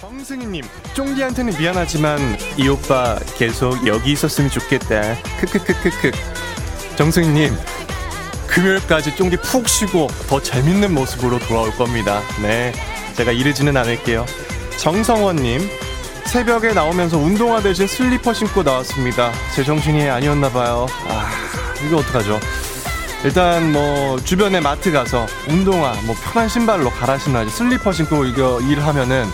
[0.00, 0.64] 정승희님,
[0.98, 2.18] 쫑디한테는 미안하지만
[2.56, 5.14] 이 오빠 계속 여기 있었으면 좋겠다.
[5.38, 6.10] 크크크크크.
[6.96, 7.56] 정승희님,
[8.48, 12.20] 금요일까지 쫑디 푹 쉬고 더 재밌는 모습으로 돌아올 겁니다.
[12.42, 12.72] 네,
[13.14, 14.26] 제가 이르지는 않을게요.
[14.78, 15.70] 정성원님,
[16.24, 19.30] 새벽에 나오면서 운동화 대신 슬리퍼 신고 나왔습니다.
[19.54, 20.88] 제 정신이 아니었나봐요.
[21.06, 21.30] 아,
[21.86, 22.40] 이거 어떡하죠?
[23.22, 29.26] 일단 뭐 주변에 마트 가서 운동화 뭐 편한 신발로 갈아 신어야지 슬리퍼 신고 이거 일하면은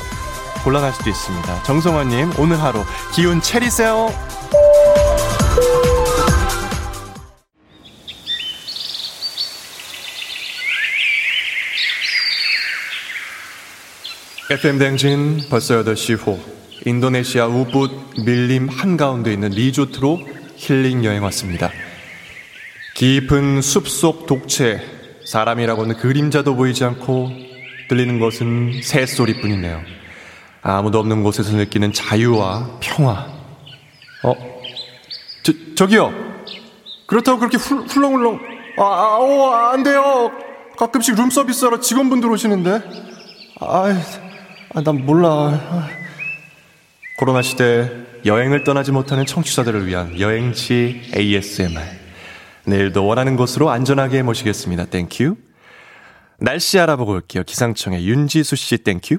[0.64, 1.62] 곤란할 수도 있습니다.
[1.64, 2.82] 정성환님 오늘 하루
[3.14, 4.10] 기운 체리세요.
[14.50, 16.38] FM 댕진 벌써 8시 호
[16.86, 17.90] 인도네시아 우붓
[18.24, 20.20] 밀림 한가운데 있는 리조트로
[20.56, 21.70] 힐링 여행 왔습니다.
[22.94, 24.80] 깊은 숲속 독채
[25.26, 27.30] 사람이라고는 그림자도 보이지 않고
[27.88, 30.03] 들리는 것은 새소리뿐이네요.
[30.66, 33.26] 아무도 없는 곳에서 느끼는 자유와 평화.
[34.22, 34.34] 어?
[35.42, 36.10] 저, 저기요.
[37.06, 38.40] 그렇다고 그렇게 훌, 훌렁훌렁.
[38.78, 40.32] 아, 아, 오, 안 돼요.
[40.78, 42.80] 가끔씩 룸서비스하러 직원분들 오시는데.
[43.60, 43.94] 아,
[44.74, 45.60] 아, 난 몰라.
[47.18, 47.92] 코로나 시대
[48.24, 51.84] 여행을 떠나지 못하는 청취자들을 위한 여행지 ASMR.
[52.64, 54.86] 내일도 원하는 곳으로 안전하게 모시겠습니다.
[54.86, 55.36] Thank you.
[56.38, 57.42] 날씨 알아보고 올게요.
[57.44, 59.18] 기상청의 윤지수 씨 thank you.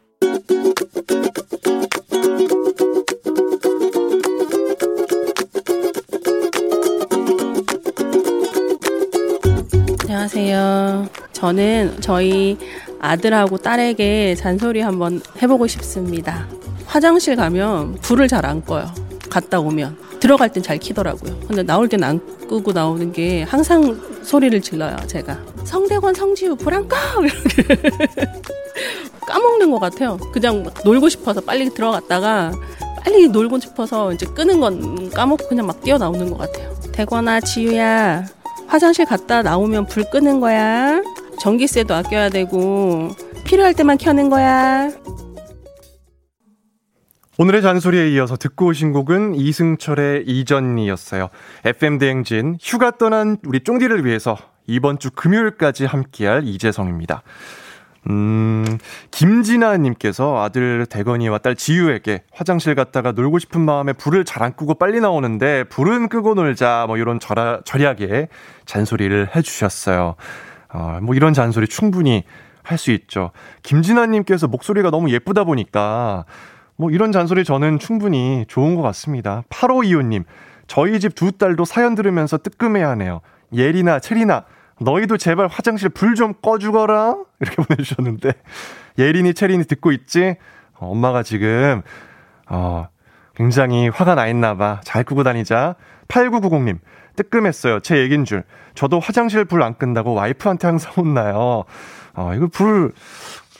[10.25, 11.09] 안녕하세요.
[11.33, 12.55] 저는 저희
[12.99, 16.47] 아들하고 딸에게 잔소리 한번 해보고 싶습니다.
[16.85, 18.85] 화장실 가면 불을 잘 안 꺼요.
[19.31, 19.97] 갔다 오면.
[20.19, 21.39] 들어갈 땐 잘 키더라고요.
[21.47, 25.39] 근데 나올 땐 안 끄고 나오는 게 항상 소리를 질러요, 제가.
[25.63, 26.97] 성대관 성지우 불안 꺼!
[27.25, 27.81] 이렇게.
[29.25, 30.17] 까먹는 것 같아요.
[30.31, 32.51] 그냥 막 놀고 싶어서 빨리 들어갔다가
[33.03, 36.75] 빨리 놀고 싶어서 이제 끄는 건 까먹고 그냥 막 뛰어나오는 것 같아요.
[36.91, 38.23] 대관아, 지우야.
[38.71, 41.01] 화장실 갔다 나오면 불 끄는 거야.
[41.41, 43.09] 전기세도 아껴야 되고
[43.45, 44.89] 필요할 때만 켜는 거야.
[47.37, 51.29] 오늘의 잔소리에 이어서 듣고 오신 곡은 이승철의 이전이었어요.
[51.65, 57.23] FM 대행진 휴가 떠난 우리 쫑디를 위해서 이번 주 금요일까지 함께할 이재성입니다.
[58.09, 58.65] 음,
[59.11, 64.99] 김진아님께서 아들 대건이와 딸 지유에게 화장실 갔다가 놀고 싶은 마음에 불을 잘 안 끄고 빨리
[64.99, 68.27] 나오는데 불은 끄고 놀자 뭐 이런 절하, 절약에
[68.65, 70.15] 잔소리를 해주셨어요.
[70.73, 72.23] 어, 뭐 이런 잔소리 충분히
[72.63, 73.31] 할 수 있죠.
[73.63, 76.25] 김진아님께서 목소리가 너무 예쁘다 보니까
[76.75, 79.43] 뭐 이런 잔소리 저는 충분히 좋은 것 같습니다.
[79.49, 80.23] 8525님,
[80.67, 83.21] 저희 집 두 딸도 사연 들으면서 뜨끔해야 하네요.
[83.53, 84.45] 예리나, 체리나,
[84.81, 87.15] 너희도 제발 화장실 불 좀 꺼주거라.
[87.39, 88.33] 이렇게 보내주셨는데,
[88.97, 90.35] 예린이, 체린이 듣고 있지?
[90.75, 91.81] 어, 엄마가 지금,
[92.49, 92.87] 어,
[93.35, 94.81] 굉장히 화가 나 있나봐.
[94.83, 95.75] 잘 끄고 다니자.
[96.07, 96.79] 8990님,
[97.15, 97.79] 뜨끔했어요.
[97.79, 98.43] 제 얘긴 줄.
[98.75, 101.63] 저도 화장실 불 안 끈다고 와이프한테 항상 혼나요.
[102.13, 102.91] 어, 이거 불,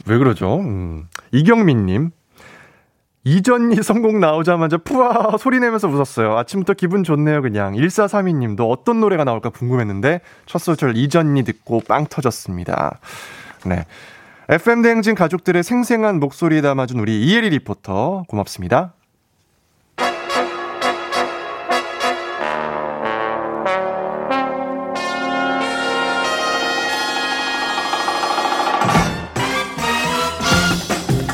[0.07, 0.59] 왜 그러죠?
[0.59, 1.07] 음.
[1.31, 2.11] 이경민님,
[3.23, 6.37] 이전이 성공 나오자마자 푸아 소리 내면서 웃었어요.
[6.37, 7.75] 아침부터 기분 좋네요, 그냥.
[7.75, 12.99] 1432 님도 어떤 노래가 나올까 궁금했는데 첫 소절 이전이 듣고 빵 터졌습니다.
[13.65, 13.85] 네.
[14.49, 18.93] FM 대행진 가족들의 생생한 목소리 담아준 우리 이혜리 리포터 고맙습니다.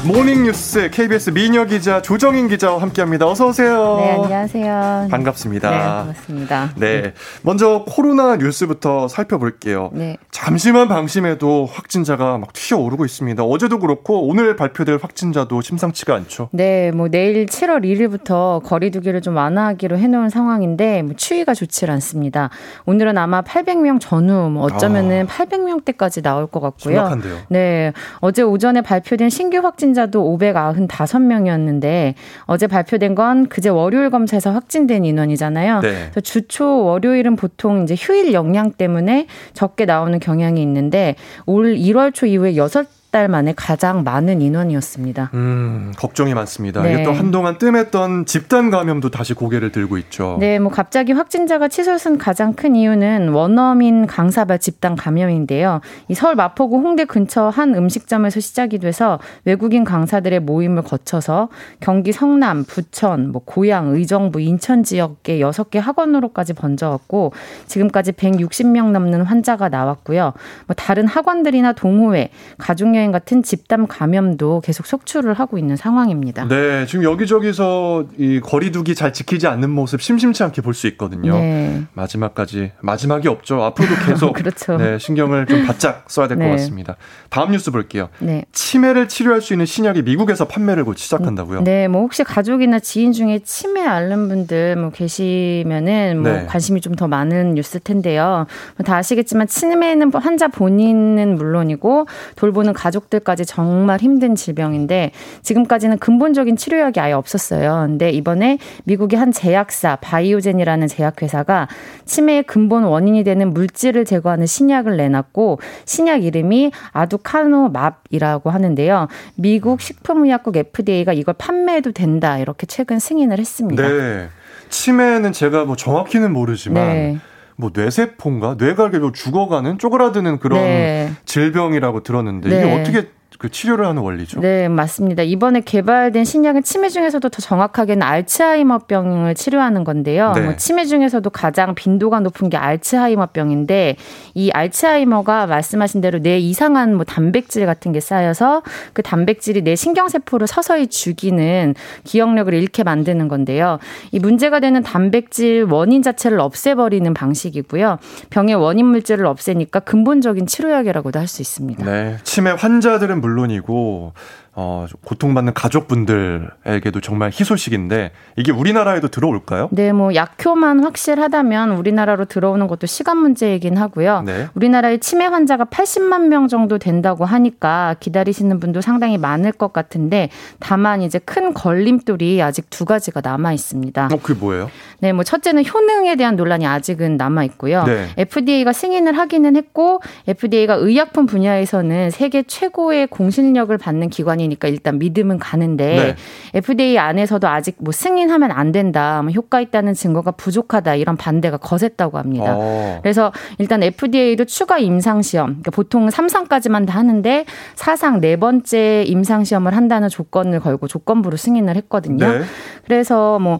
[0.07, 3.27] 모닝뉴스 KBS 미녀 기자 조정인 기자와 함께합니다.
[3.27, 3.97] 어서 오세요.
[3.99, 5.07] 네, 안녕하세요.
[5.11, 5.69] 반갑습니다.
[5.69, 6.73] 네, 반갑습니다.
[6.77, 9.89] 네, 먼저 코로나 뉴스부터 살펴볼게요.
[9.91, 10.15] 네.
[10.31, 13.43] 잠시만 방심해도 확진자가 막 튀어오르고 있습니다.
[13.43, 16.47] 어제도 그렇고 오늘 발표될 확진자도 심상치가 않죠.
[16.53, 22.49] 네, 뭐 내일 7월 1일부터 거리두기를 좀 완화하기로 해놓은 상황인데 뭐 추위가 좋질 않습니다.
[22.85, 26.95] 오늘은 아마 800명 전후, 뭐 어쩌면은 800명대까지 나올 것 같고요.
[26.95, 27.37] 심각한데요.
[27.49, 32.13] 네, 어제 오전에 발표된 신규 확진자 도 595명이었는데
[32.45, 35.79] 어제 발표된 건 그제 월요일 검사에서 확진된 인원이잖아요.
[35.81, 35.89] 네.
[35.89, 42.25] 그래서 주초 월요일은 보통 이제 휴일 영향 때문에 적게 나오는 경향이 있는데 올 1월 초
[42.27, 45.31] 이후에 6 달 만에 가장 많은 인원이었습니다.
[45.33, 46.81] 음, 걱정이 많습니다.
[46.81, 46.93] 네.
[46.93, 50.37] 이게 또 한동안 뜸했던 집단 감염도 다시 고개를 들고 있죠.
[50.39, 55.81] 네, 뭐 갑자기 확진자가 치솟은 가장 큰 이유는 원어민 강사발 집단 감염인데요.
[56.09, 61.49] 이 서울 마포구 홍대 근처 한 음식점에서 시작이 돼서 외국인 강사들의 모임을 거쳐서
[61.79, 67.31] 경기 성남, 부천, 뭐 고양, 의정부, 인천 지역의 6개 학원으로까지 번져왔고
[67.67, 70.33] 지금까지 160명 넘는 환자가 나왔고요.
[70.65, 76.47] 뭐 다른 학원들이나 동호회, 가족 여행 같은 집단 감염도 계속 속출을 하고 있는 상황입니다.
[76.47, 81.33] 네, 지금 여기저기서 이 거리두기 잘 지키지 않는 모습 심심치 않게 볼 수 있거든요.
[81.33, 81.83] 네.
[81.93, 83.63] 마지막까지 마지막이 없죠.
[83.63, 84.77] 앞으로도 계속 그렇죠.
[84.77, 86.51] 네, 신경을 좀 바짝 써야 될것 네.
[86.51, 86.97] 같습니다.
[87.29, 88.09] 다음 뉴스 볼게요.
[88.19, 88.43] 네.
[88.51, 91.63] 치매를 치료할 수 있는 신약이 미국에서 판매를 곧 시작한다고요?
[91.63, 96.45] 네, 뭐 혹시 가족이나 지인 중에 치매 앓는 분들 뭐 계시면은 뭐 네.
[96.47, 98.47] 관심이 좀 더 많은 뉴스일 텐데요.
[98.77, 105.11] 뭐다 아시겠지만 치매는 환자 본인은 물론이고 돌보는 가 족들까지 정말 힘든 질병인데
[105.41, 107.85] 지금까지는 근본적인 치료약이 아예 없었어요.
[107.87, 111.67] 근데 이번에 미국의 한 제약사 바이오젠이라는 제약회사가
[112.05, 119.07] 치매의 근본 원인이 되는 물질을 제거하는 신약을 내놨고 신약 이름이 아두카노맙이라고 하는데요.
[119.35, 123.87] 미국 식품의약국 FDA가 이걸 판매해도 된다 이렇게 최근 승인을 했습니다.
[123.87, 124.29] 네.
[124.69, 127.17] 치매는 제가 뭐 정확히는 모르지만 네.
[127.57, 131.11] 뭐 뇌세포인가 뇌가 계속 죽어가는 쪼그라드는 그런 네.
[131.25, 132.57] 질병이라고 들었는데 네.
[132.57, 134.41] 이게 어떻게 그 치료를 하는 원리죠?
[134.41, 135.23] 네, 맞습니다.
[135.23, 140.33] 이번에 개발된 신약은 치매 중에서도 더 정확하게는 알츠하이머병을 치료하는 건데요.
[140.33, 140.41] 네.
[140.41, 143.95] 뭐 치매 중에서도 가장 빈도가 높은 게 알츠하이머병인데
[144.33, 148.63] 이 알츠하이머가 말씀하신 대로 뇌 이상한 뭐 단백질 같은 게 쌓여서
[148.93, 153.77] 그 단백질이 뇌 신경 세포를 서서히 죽이는 기억력을 잃게 만드는 건데요.
[154.11, 157.99] 이 문제가 되는 단백질 원인 자체를 없애버리는 방식이고요.
[158.31, 161.83] 병의 원인 물질을 없애니까 근본적인 치료약이라고도 할 수 있습니다.
[161.85, 162.17] 네.
[162.23, 164.13] 치매 환자들은 물론이고,
[164.59, 169.69] 어, 고통받는 가족분들에게도 정말 희소식인데, 이게 우리나라에도 들어올까요?
[169.71, 174.23] 네, 뭐 약효만 확실하다면 우리나라로 들어오는 것도 시간 문제이긴 하고요.
[174.25, 174.47] 네.
[174.55, 181.03] 우리나라에 치매 환자가 80만 명 정도 된다고 하니까 기다리시는 분도 상당히 많을 것 같은데 다만
[181.03, 184.09] 이제 큰 걸림돌이 아직 두 가지가 남아 있습니다.
[184.11, 184.71] 어, 그게 뭐예요?
[184.97, 187.83] 네, 뭐 첫째는 효능에 대한 논란이 아직은 남아 있고요.
[187.83, 188.07] 네.
[188.17, 195.39] FDA가 승인을 하기는 했고 FDA가 의약품 분야에서는 세계 최고의 공신력을 받는 기관이 니까 일단 믿음은
[195.39, 196.15] 가는데 네.
[196.53, 202.17] FDA 안에서도 아직 뭐 승인하면 안 된다, 뭐 효과 있다는 증거가 부족하다 이런 반대가 거셌다고
[202.17, 202.55] 합니다.
[202.55, 202.99] 어.
[203.01, 207.45] 그래서 일단 FDA도 추가 임상 시험, 그러니까 보통 3상까지만 다 하는데
[207.75, 212.27] 4상 네 번째 임상 시험을 한다는 조건을 걸고 조건부로 승인을 했거든요.
[212.27, 212.41] 네.
[212.85, 213.59] 그래서 뭐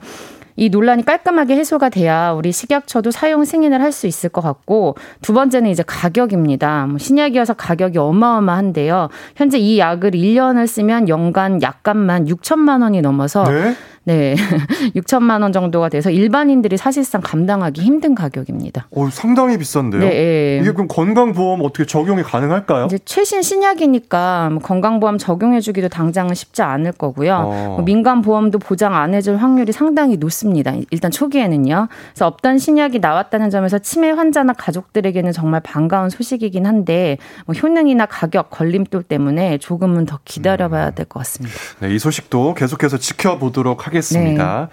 [0.57, 5.33] 이 논란이 깔끔하게 해소가 돼야 우리 식약처도 사용 승인을 할 수 있을 것 같고 두
[5.33, 6.87] 번째는 이제 가격입니다.
[6.87, 9.09] 뭐 신약이어서 가격이 어마어마한데요.
[9.35, 13.75] 현재 이 약을 1년을 쓰면 연간 약값만 6천만 원이 넘어서 네?
[14.07, 14.35] 네.
[14.95, 18.87] 6천만 원 정도가 돼서 일반인들이 사실상 감당하기 힘든 가격입니다.
[18.95, 19.99] 어, 상당히 비싼데요?
[19.99, 20.59] 네, 예.
[20.61, 22.85] 이게 그럼 건강보험 어떻게 적용이 가능할까요?
[22.85, 27.33] 이제 최신 신약이니까 뭐 건강보험 적용해주기도 당장은 쉽지 않을 거고요.
[27.35, 27.65] 어.
[27.75, 30.73] 뭐 민간보험도 보장 안 해줄 확률이 상당히 높습니다.
[30.89, 31.89] 일단 초기에는요.
[32.13, 38.51] 그래서 없던 신약이 나왔다는 점에서 치매 환자나 가족들에게는 정말 반가운 소식이긴 한데 뭐 효능이나 가격,
[38.51, 41.53] 걸림돌 때문에 조금은 더 기다려봐야 될 것 같습니다.
[41.79, 43.96] 네, 이 소식도 계속해서 지켜보도록 네.
[43.97, 44.69] 하겠습니다.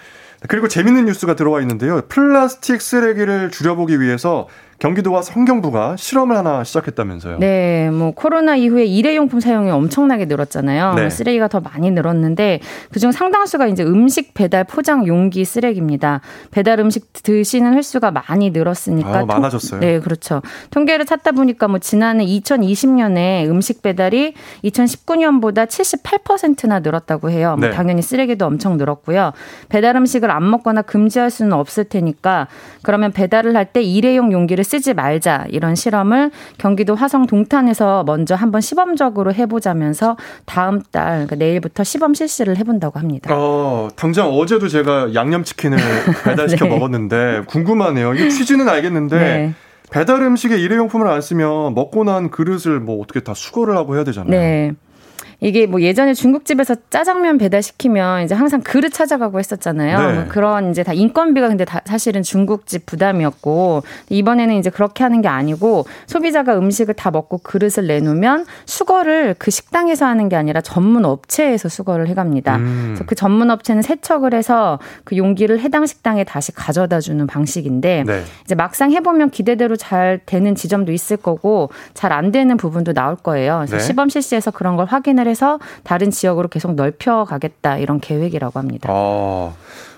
[0.48, 2.02] 그리고 재밌는 뉴스가 들어와 있는데요.
[2.08, 4.46] 플라스틱 쓰레기를 줄여보기 위해서
[4.78, 7.38] 경기도와 성경부가 실험을 하나 시작했다면서요.
[7.38, 10.94] 네, 뭐 코로나 이후에 일회용품 사용이 엄청나게 늘었잖아요.
[10.94, 11.10] 네.
[11.10, 12.60] 쓰레기가 더 많이 늘었는데
[12.92, 16.20] 그중 상당수가 이제 음식 배달 포장 용기 쓰레기입니다.
[16.50, 19.80] 배달 음식 드시는 횟수가 많이 늘었으니까 아, 통- 많아졌어요.
[19.80, 20.42] 네, 그렇죠.
[20.70, 27.56] 통계를 찾다 보니까 뭐 지난해 2020년에 음식 배달이 2019년보다 78%나 늘었다고 해요.
[27.58, 27.74] 뭐 네.
[27.74, 29.32] 당연히 쓰레기도 엄청 늘었고요.
[29.68, 32.48] 배달 음식을 안 먹거나 금지할 수는 없을 테니까
[32.82, 38.60] 그러면 배달을 할 때 일회용 용기를 쓰지 말자 이런 실험을 경기도 화성 동탄에서 먼저 한번
[38.60, 43.34] 시범적으로 해보자면서 다음 달 그러니까 내일부터 시범 실시를 해본다고 합니다.
[43.34, 45.78] 어, 당장 어제도 제가 양념치킨을
[46.24, 46.70] 배달시켜 네.
[46.70, 48.14] 먹었는데 궁금하네요.
[48.14, 49.54] 이 취지는 알겠는데 네.
[49.90, 54.30] 배달 음식에 일회용품을 안 쓰면 먹고 난 그릇을 뭐 어떻게 다 수거를 하고 해야 되잖아요.
[54.30, 54.72] 네.
[55.44, 59.98] 이게 뭐 예전에 중국집에서 짜장면 배달시키면 이제 항상 그릇 찾아가고 했었잖아요.
[59.98, 60.12] 네.
[60.14, 65.28] 뭐 그런 이제 다 인건비가 근데 다 사실은 중국집 부담이었고 이번에는 이제 그렇게 하는 게
[65.28, 71.68] 아니고 소비자가 음식을 다 먹고 그릇을 내놓으면 수거를 그 식당에서 하는 게 아니라 전문 업체에서
[71.68, 72.56] 수거를 해갑니다.
[72.56, 72.82] 음.
[72.86, 78.22] 그래서 그 전문 업체는 세척을 해서 그 용기를 해당 식당에 다시 가져다 주는 방식인데 네.
[78.44, 83.56] 이제 막상 해보면 기대대로 잘 되는 지점도 있을 거고 잘 안 되는 부분도 나올 거예요.
[83.66, 83.82] 그래서 네.
[83.82, 88.88] 시범 실시에서 그런 걸 확인을 해서 다른 지역으로 계속 넓혀 가겠다 이런 계획이라고 합니다.
[88.92, 89.54] 어,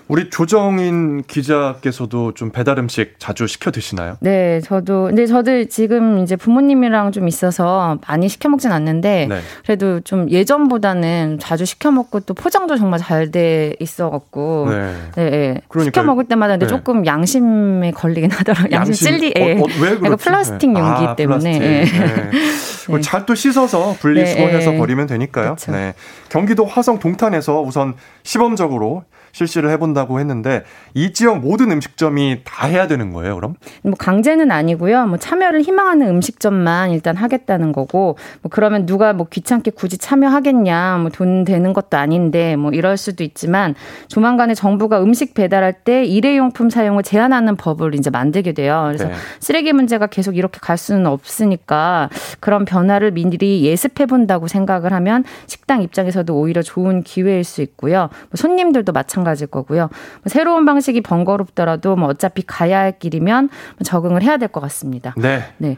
[0.07, 4.15] 우리 조정인 기자께서도 좀 배달 음식 자주 시켜 드시나요?
[4.21, 9.39] 네, 저도 근데 저도 지금 이제 부모님이랑 좀 있어서 많이 시켜 먹진 않는데 네.
[9.63, 14.93] 그래도 좀 예전보다는 자주 시켜 먹고 또 포장도 정말 잘 돼 있어 갖고 네.
[15.15, 15.61] 네, 네.
[15.67, 15.83] 그러니까요.
[15.83, 16.69] 시켜 먹을 때마다 근데 네.
[16.69, 18.69] 조금 양심에 걸리긴 하더라고요.
[18.71, 19.33] 양심, 양심- 찔리.
[19.35, 19.53] 어, 예.
[19.59, 20.23] 어, 왜 약간 그렇지?
[20.23, 20.79] 플라스틱 네.
[20.79, 21.59] 용기 아, 때문에.
[21.59, 21.99] 플라스틱.
[21.99, 22.91] 예.
[22.95, 23.01] 네.
[23.01, 24.79] 잘또 씻어서 분리수거해서 네, 예.
[24.79, 25.45] 버리면 되니까요.
[25.55, 25.73] 그렇죠.
[25.73, 25.93] 네.
[26.29, 29.03] 경기도 화성 동탄에서 우선 시범적으로
[29.37, 30.63] 실시를 해본다고 했는데
[30.95, 33.53] 이 지역 모든 음식점이 다 해야 되는 거예요, 그럼?
[33.83, 35.05] 뭐 강제는 아니고요.
[35.05, 40.97] 뭐 참여를 희망하는 음식점만 일단 하겠다는 거고 뭐 그러면 누가 뭐 귀찮게 굳이 참여하겠냐.
[40.97, 43.75] 뭐 돈 되는 것도 아닌데 뭐 이럴 수도 있지만
[44.07, 48.83] 조만간에 정부가 음식 배달할 때 일회용품 사용을 제한하는 법을 이제 만들게 돼요.
[48.87, 49.13] 그래서 네.
[49.39, 52.09] 쓰레기 문제가 계속 이렇게 갈 수는 없으니까
[52.39, 58.09] 그런 변화를 미리 예습해 본다고 생각을 하면 식당 입장에서도 오히려 좋은 기회일 수 있고요.
[58.29, 59.81] 뭐 손님들도 마찬가지 일 거고요.
[59.87, 59.89] 뭐
[60.27, 65.13] 새로운 방식이 번거롭더라도 뭐 어차피 가야 할 길이면 뭐 적응을 해야 될 것 같습니다.
[65.17, 65.43] 네.
[65.57, 65.77] 네.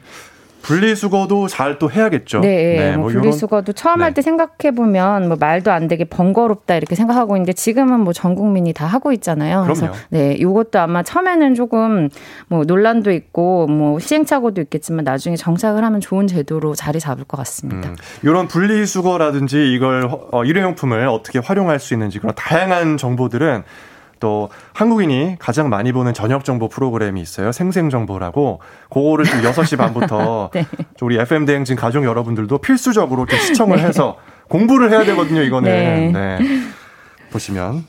[0.61, 2.41] 분리수거도 잘 또 해야겠죠.
[2.41, 6.95] 네, 뭐 요런- 분리수거도 처음 할 때 생각해 보면 뭐 말도 안 되게 번거롭다 이렇게
[6.95, 9.63] 생각하고 있는데 지금은 뭐 전 국민이 다 하고 있잖아요.
[9.63, 9.97] 그래서 그럼요.
[10.09, 12.09] 네, 이것도 아마 처음에는 조금
[12.47, 17.93] 뭐 논란도 있고 뭐 시행착오도 있겠지만 나중에 정착을 하면 좋은 제도로 자리 잡을 것 같습니다.
[18.23, 23.63] 이런 분리수거라든지 이걸 어, 일회용품을 어떻게 활용할 수 있는지 그런 다양한 정보들은
[24.19, 27.51] 또 한국인이 가장 많이 보는 저녁 정보 프로그램이 있어요.
[27.51, 28.61] 생생 정보라고.
[28.89, 30.65] 그거를 좀 6시 반부터 네.
[30.97, 33.83] 좀 우리 FM 대행 진 가족 여러분들도 필수적으로 좀 시청을 네.
[33.83, 34.17] 해서
[34.49, 36.11] 공부를 해야 되거든요, 이거는.
[36.11, 36.11] 네.
[36.11, 36.39] 네.
[37.31, 37.85] 보시면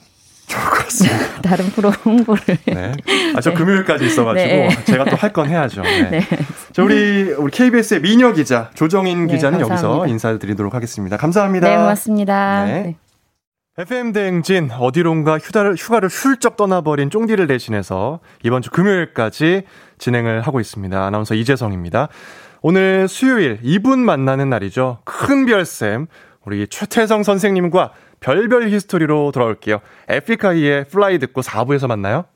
[0.47, 1.41] 좋을 것 같습니다.
[1.43, 2.93] 다른 프로 홍보를 네.
[3.37, 4.69] 아, 저 금요일까지 있어가지고 네.
[4.85, 5.83] 제가 또 할 건 해야죠.
[5.83, 6.11] 네.
[6.11, 6.21] 네.
[6.73, 10.07] 자, 우리, 우리 KBS의 미녀 기자, 조정인 네, 기자는 여기서 감사합니다.
[10.13, 11.17] 인사를 드리도록 하겠습니다.
[11.17, 11.69] 감사합니다.
[11.69, 12.65] 네, 고맙습니다.
[12.65, 12.97] 네.
[13.81, 13.83] 네.
[13.83, 19.63] FM 대행진 어디론가 휴가를, 휴가를 훌쩍 떠나버린 쫑디를 대신해서 이번 주 금요일까지
[19.97, 21.03] 진행을 하고 있습니다.
[21.03, 22.09] 아나운서 이재성입니다.
[22.61, 24.99] 오늘 수요일 이분 만나는 날이죠.
[25.05, 26.09] 큰 별쌤
[26.45, 29.81] 우리 최태성 선생님과 별별 히스토리로 돌아올게요.
[30.09, 32.27] 에픽하이의 Fly 듣고 4부에서 만나요.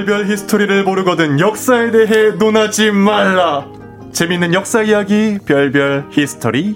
[0.00, 3.66] 별별 히스토리를 모르거든 역사에 대해 논하지 말라.
[4.12, 6.74] 재밌는 역사 이야기 별별 히스토리.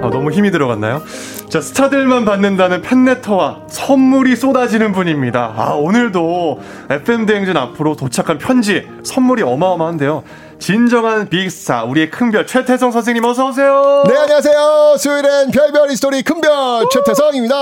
[0.00, 1.02] 아, 너무 힘이 들어갔나요?
[1.48, 5.54] 자, 스타들만 받는다는 팬레터와 선물이 쏟아지는 분입니다.
[5.56, 10.24] 아, 오늘도 FM대행진 앞으로 도착한 편지, 선물이 어마어마한데요.
[10.58, 14.04] 진정한 big star, 우리의 큰별 최태성 선생님 어서오세요!
[14.08, 14.96] 네, 안녕하세요.
[14.98, 17.54] 수요일엔 별별 히스토리 큰별 최태성입니다.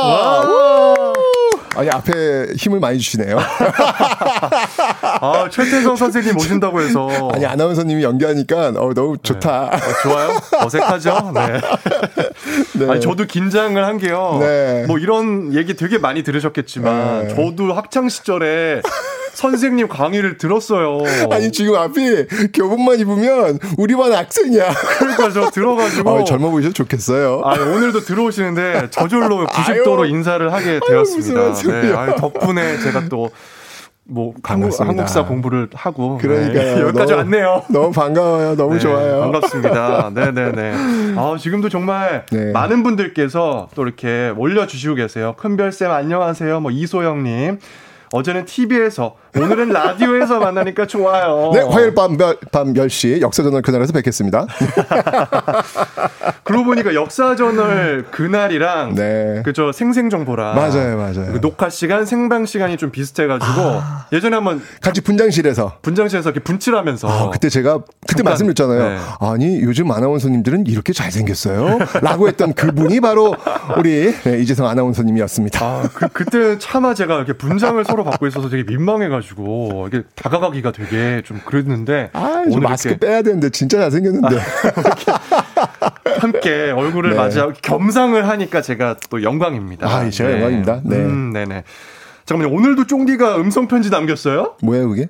[1.77, 1.81] 우!
[1.81, 3.39] 아니, 앞에 힘을 많이 주시네요.
[5.21, 7.31] 아, 최태성 선생님 오신다고 해서.
[7.33, 9.71] 아니, 아나운서님이 연기하니까 어, 너무 좋다.
[10.03, 10.39] 좋아요?
[10.65, 11.33] 어색하죠?
[12.75, 12.91] 네.
[12.91, 14.39] 아니, 저도 긴장을 한 게요.
[14.41, 14.85] 네.
[14.87, 17.35] 뭐 이런 얘기 되게 많이 들으셨겠지만, 네.
[17.35, 18.81] 저도 학창 시절에
[19.37, 21.03] 선생님 강의를 들었어요.
[21.31, 24.73] 아니, 지금 앞이 교복만 입으면 우리 반 학생이야.
[24.99, 26.11] 그러니까 저 들어가지고.
[26.11, 27.43] 어, 젊어 보이셔도 좋겠어요.
[27.45, 30.11] 아, 오늘도 들어오시는데 저절로 90도로 아유.
[30.11, 31.53] 인사를 하게 되었습니다.
[31.53, 31.93] 네.
[31.95, 33.29] 아유, 덕분에 제가 또
[34.09, 34.71] 뭐 한국.
[34.81, 36.77] 한국사 공부를 하고 그러니까요.
[36.77, 37.63] 네, 여기까지 너무- 왔네요.
[37.69, 38.55] 너무 반가워요.
[38.55, 39.21] 너무 네, 좋아요.
[39.23, 40.11] 반갑습니다.
[40.15, 40.73] 네네네.
[41.17, 42.53] 아, 지금도 정말 네.
[42.53, 45.35] 많은 분들께서 또 이렇게 올려주시고 계세요.
[45.37, 46.61] 큰별쌤 안녕하세요.
[46.61, 47.59] 뭐 이소영님.
[48.13, 51.51] 어제는 TV에서, 오늘은 라디오에서 만나니까 좋아요.
[51.53, 54.47] 네, 화요일 밤, 별- 밤 10시 역사전널 그날에서 뵙겠습니다.
[56.45, 58.95] 그러고 보니까 역사저널 그날이랑
[59.45, 60.61] 그저 생생정보랑 네.
[60.61, 61.33] 맞아요, 맞아요.
[61.33, 63.53] 그 녹화 시간, 생방 시간이 좀 비슷해가지고
[64.13, 68.89] 예전에 한번 같이 분장실에서 분장실에서 이렇게 분칠하면서 아, 그때 제가 그때 잠깐, 말씀드렸잖아요.
[68.89, 68.99] 네.
[69.21, 71.79] 아니 요즘 아나운서님들은 이렇게 잘 생겼어요.
[72.03, 73.35] 라고 했던 그분이 바로
[73.77, 75.65] 우리 네, 이재성 아나운서님이었습니다.
[75.65, 81.23] 아, 그, 그때 차마 제가 이렇게 분장을 서로 받고 있어서 되게 민망해가지고 이게 다가가기가 되게
[81.25, 84.37] 좀 그랬는데 아, 저 오늘 마스크 빼야 되는데 진짜 잘생겼는데.
[86.21, 87.17] 함께 얼굴을 네.
[87.17, 89.89] 맞이하고 겸상을 하니까 제가 또 영광입니다.
[89.89, 90.81] 아, 제가 영광입니다.
[90.85, 90.97] 네.
[90.97, 91.65] 음, 네네.
[92.27, 92.55] 잠깐만요.
[92.55, 94.57] 오늘도 쫑디가 음성 편지 남겼어요?
[94.63, 95.09] 뭐예요 그게?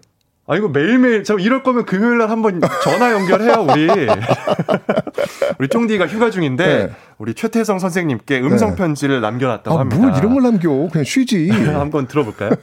[0.49, 3.89] 아, 이거 매일매일, 저 이럴 거면 금요일 날 한번 전화 연결해요, 우리.
[5.59, 6.91] 우리 쫑디가 휴가 중인데, 네.
[7.19, 8.77] 우리 최태성 선생님께 음성 네.
[8.77, 10.01] 편지를 남겨놨다고 아, 합니다.
[10.01, 10.69] 뭘 이런 걸 남겨?
[10.71, 11.51] 그냥 쉬지.
[11.75, 12.51] 한번 들어볼까요?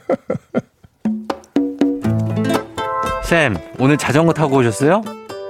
[3.24, 5.02] 쌤, 오늘 자전거 타고 오셨어요?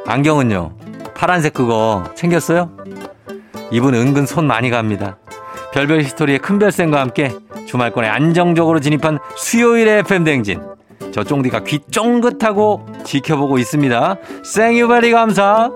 [0.07, 0.76] 안경은요?
[1.14, 2.76] 파란색 그거 챙겼어요?
[3.70, 5.18] 이분 은근 손 많이 갑니다.
[5.72, 7.32] 별별 히스토리의 큰별쌤과 함께
[7.66, 10.73] 주말권에 안정적으로 진입한 수요일의 FM대행진.
[11.14, 14.16] 저 쫑디가 귀 쫑긋하고 지켜보고 있습니다.
[14.44, 15.70] 생유베리 감사!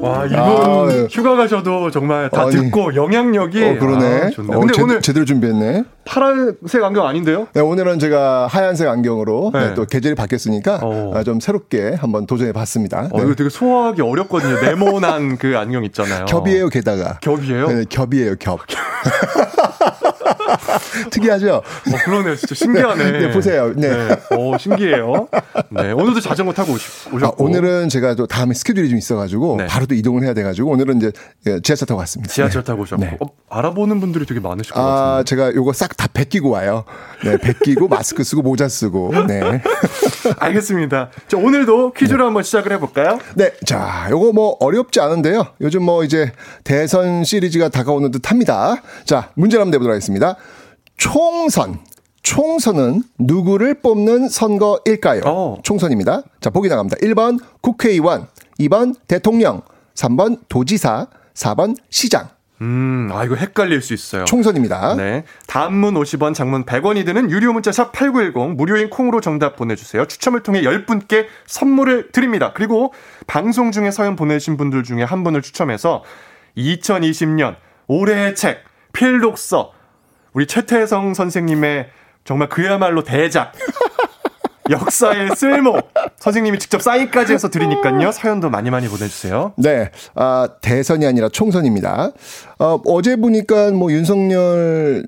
[0.00, 1.06] 와, 이분 아, 예.
[1.08, 2.50] 휴가 가셔도 정말 다 아니.
[2.56, 3.62] 듣고 영향력이.
[3.62, 4.22] 어, 그러네.
[4.22, 4.56] 아, 좋네.
[4.56, 5.84] 어, 근데 제, 오늘 제대로 준비했네.
[6.06, 7.48] 파란색 안경 아닌데요?
[7.54, 9.68] 네, 오늘은 제가 하얀색 안경으로 네.
[9.68, 10.80] 네, 또 계절이 바뀌었으니까
[11.14, 13.08] 아, 좀 새롭게 한번 도전해 봤습니다.
[13.12, 14.60] 어, 이거 되게 소화하기 어렵거든요.
[14.60, 16.26] 네모난 그 안경 있잖아요.
[16.26, 17.18] 겹이에요, 게다가.
[17.20, 17.68] 겹이에요?
[17.68, 18.60] 네, 겹이에요, 겹.
[21.10, 21.56] 특이하죠?
[21.56, 21.62] 어,
[22.04, 22.36] 그러네요.
[22.36, 23.10] 진짜 신기하네.
[23.12, 23.72] 네, 보세요.
[23.74, 24.08] 네.
[24.36, 25.28] 오, 신기해요.
[25.70, 25.92] 네.
[25.92, 27.44] 오늘도 자전거 타고 아, 오셨고.
[27.44, 29.66] 오늘은 제가 또 다음에 스케줄이 좀 있어가지고 네.
[29.66, 31.12] 바로 또 이동을 해야 돼가지고 오늘은 이제
[31.46, 32.32] 예, 지하철 타고 왔습니다.
[32.32, 33.04] 지하철 타고 오셨고.
[33.04, 33.16] 네.
[33.20, 34.80] 어, 알아보는 분들이 되게 많으실 것.
[34.80, 36.84] 아, 제가 요거 싹다 베끼고 와요.
[37.24, 39.12] 네, 베끼고 마스크 쓰고 모자 쓰고.
[39.26, 39.40] 네.
[40.38, 41.10] 알겠습니다.
[41.28, 43.18] 자, 오늘도 퀴즈로 한번 시작을 해볼까요?
[43.34, 45.46] 네, 자, 요거 뭐 어렵지 않은데요.
[45.60, 46.32] 요즘 뭐 이제
[46.64, 48.82] 대선 시리즈가 다가오는 듯 합니다.
[49.04, 50.36] 자, 문제를 한번 내보도록 하겠습니다.
[50.96, 51.80] 총선.
[52.22, 55.22] 총선은 누구를 뽑는 선거일까요?
[55.26, 55.58] 어.
[55.62, 56.22] 총선입니다.
[56.40, 56.96] 자, 보기 나갑니다.
[57.02, 58.28] 1번 국회의원,
[58.60, 59.60] 2번 대통령,
[59.94, 62.30] 3번 도지사, 4번 시장.
[62.60, 64.24] 음, 아, 이거 헷갈릴 수 있어요.
[64.24, 64.94] 총선입니다.
[64.94, 65.24] 네.
[65.46, 70.06] 단문 50원, 장문 100원이 드는 유료 문자 샵 8910 무료인 콩으로 정답 보내주세요.
[70.06, 72.52] 추첨을 통해 10분께 선물을 드립니다.
[72.54, 72.92] 그리고
[73.26, 76.04] 방송 중에 사연 보내신 분들 중에 한 분을 추첨해서
[76.56, 77.56] 2020년
[77.88, 79.72] 올해의 책 필독서
[80.32, 81.90] 우리 최태성 선생님의
[82.24, 83.52] 정말 그야말로 대작
[84.70, 85.78] 역사의 쓸모
[86.18, 88.12] 선생님이 직접 사인까지 해서 드리니까요.
[88.12, 89.52] 사연도 많이 많이 보내주세요.
[89.56, 92.12] 네, 아, 대선이 아니라 총선입니다.
[92.58, 95.06] 어, 어제 보니까 뭐 윤석열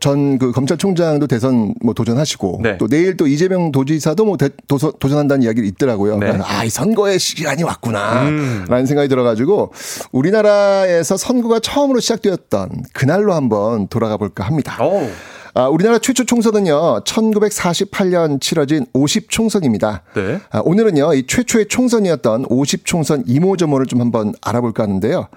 [0.00, 2.78] 전 그 검찰총장도 대선 뭐 도전하시고 네.
[2.78, 6.18] 또 내일 또 이재명 도지사도 뭐 대, 도서, 도전한다는 이야기를 있더라고요.
[6.18, 6.38] 네.
[6.42, 8.22] 아, 이 선거의 시간이 왔구나.
[8.22, 8.64] 음.
[8.68, 9.72] 라는 생각이 들어가지고
[10.12, 14.82] 우리나라에서 선거가 처음으로 시작되었던 그날로 한번 돌아가 볼까 합니다.
[14.84, 15.08] 오.
[15.54, 20.00] 아, 우리나라 최초 총선은요, 1948년 치러진 50총선입니다.
[20.14, 20.40] 네.
[20.50, 25.28] 아, 오늘은요, 이 최초의 총선이었던 50총선 이모저모를 좀 한번 알아볼까 하는데요.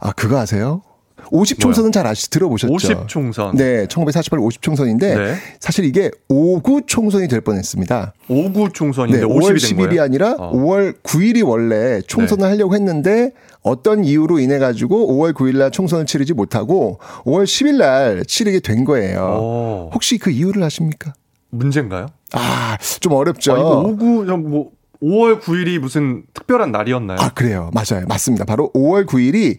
[0.00, 0.82] 아, 그거 아세요?
[1.30, 2.74] 50총선은 잘 아시, 들어보셨죠?
[2.74, 3.56] 50총선.
[3.56, 5.34] 네, 1948 50총선인데, 네.
[5.58, 8.12] 사실 이게 5구 총선이 될 뻔했습니다.
[8.28, 10.02] 5구 총선인데 네, 50이 5월 된 10일이 거예요?
[10.02, 10.52] 아니라 어.
[10.52, 13.32] 5월 9일이 원래 총선을 하려고 했는데
[13.64, 18.84] 어떤 이유로 인해 가지고 5월 9일 날 총선을 치르지 못하고 5월 10일 날 치르게 된
[18.84, 19.20] 거예요.
[19.20, 19.90] 오.
[19.92, 21.14] 혹시 그 이유를 아십니까?
[21.50, 22.06] 문제인가요?
[22.32, 23.54] 아, 좀 어렵죠.
[23.54, 24.70] 아, 이거 5구 뭐
[25.02, 27.18] 5월 9일이 무슨 특별한 날이었나요?
[27.20, 27.70] 아, 그래요.
[27.72, 28.06] 맞아요.
[28.06, 28.44] 맞습니다.
[28.44, 29.58] 바로 5월 9일이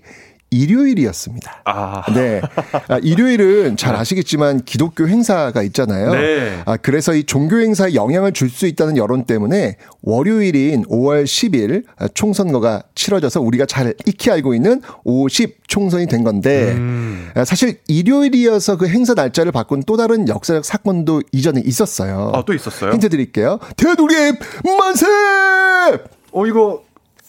[0.52, 1.64] 일요일이었습니다.
[1.66, 2.04] 아.
[2.14, 2.42] 네.
[2.88, 6.12] 아, 일요일은 잘 아시겠지만 기독교 행사가 있잖아요.
[6.14, 6.62] 네.
[6.66, 11.84] 아, 그래서 이 종교 행사에 영향을 줄 수 있다는 여론 때문에 월요일인 5월 10일
[12.14, 17.32] 총선거가 치러져서 우리가 잘 익히 알고 있는 50 총선이 된 건데 음.
[17.36, 22.32] 아, 사실 일요일이어서 그 행사 날짜를 바꾼 또 다른 역사적 사건도 이전에 있었어요.
[22.34, 22.94] 아, 또 있었어요?
[22.94, 23.60] 힌트 드릴게요.
[23.76, 25.06] 대독립 만세!
[26.32, 26.85] 어, 이거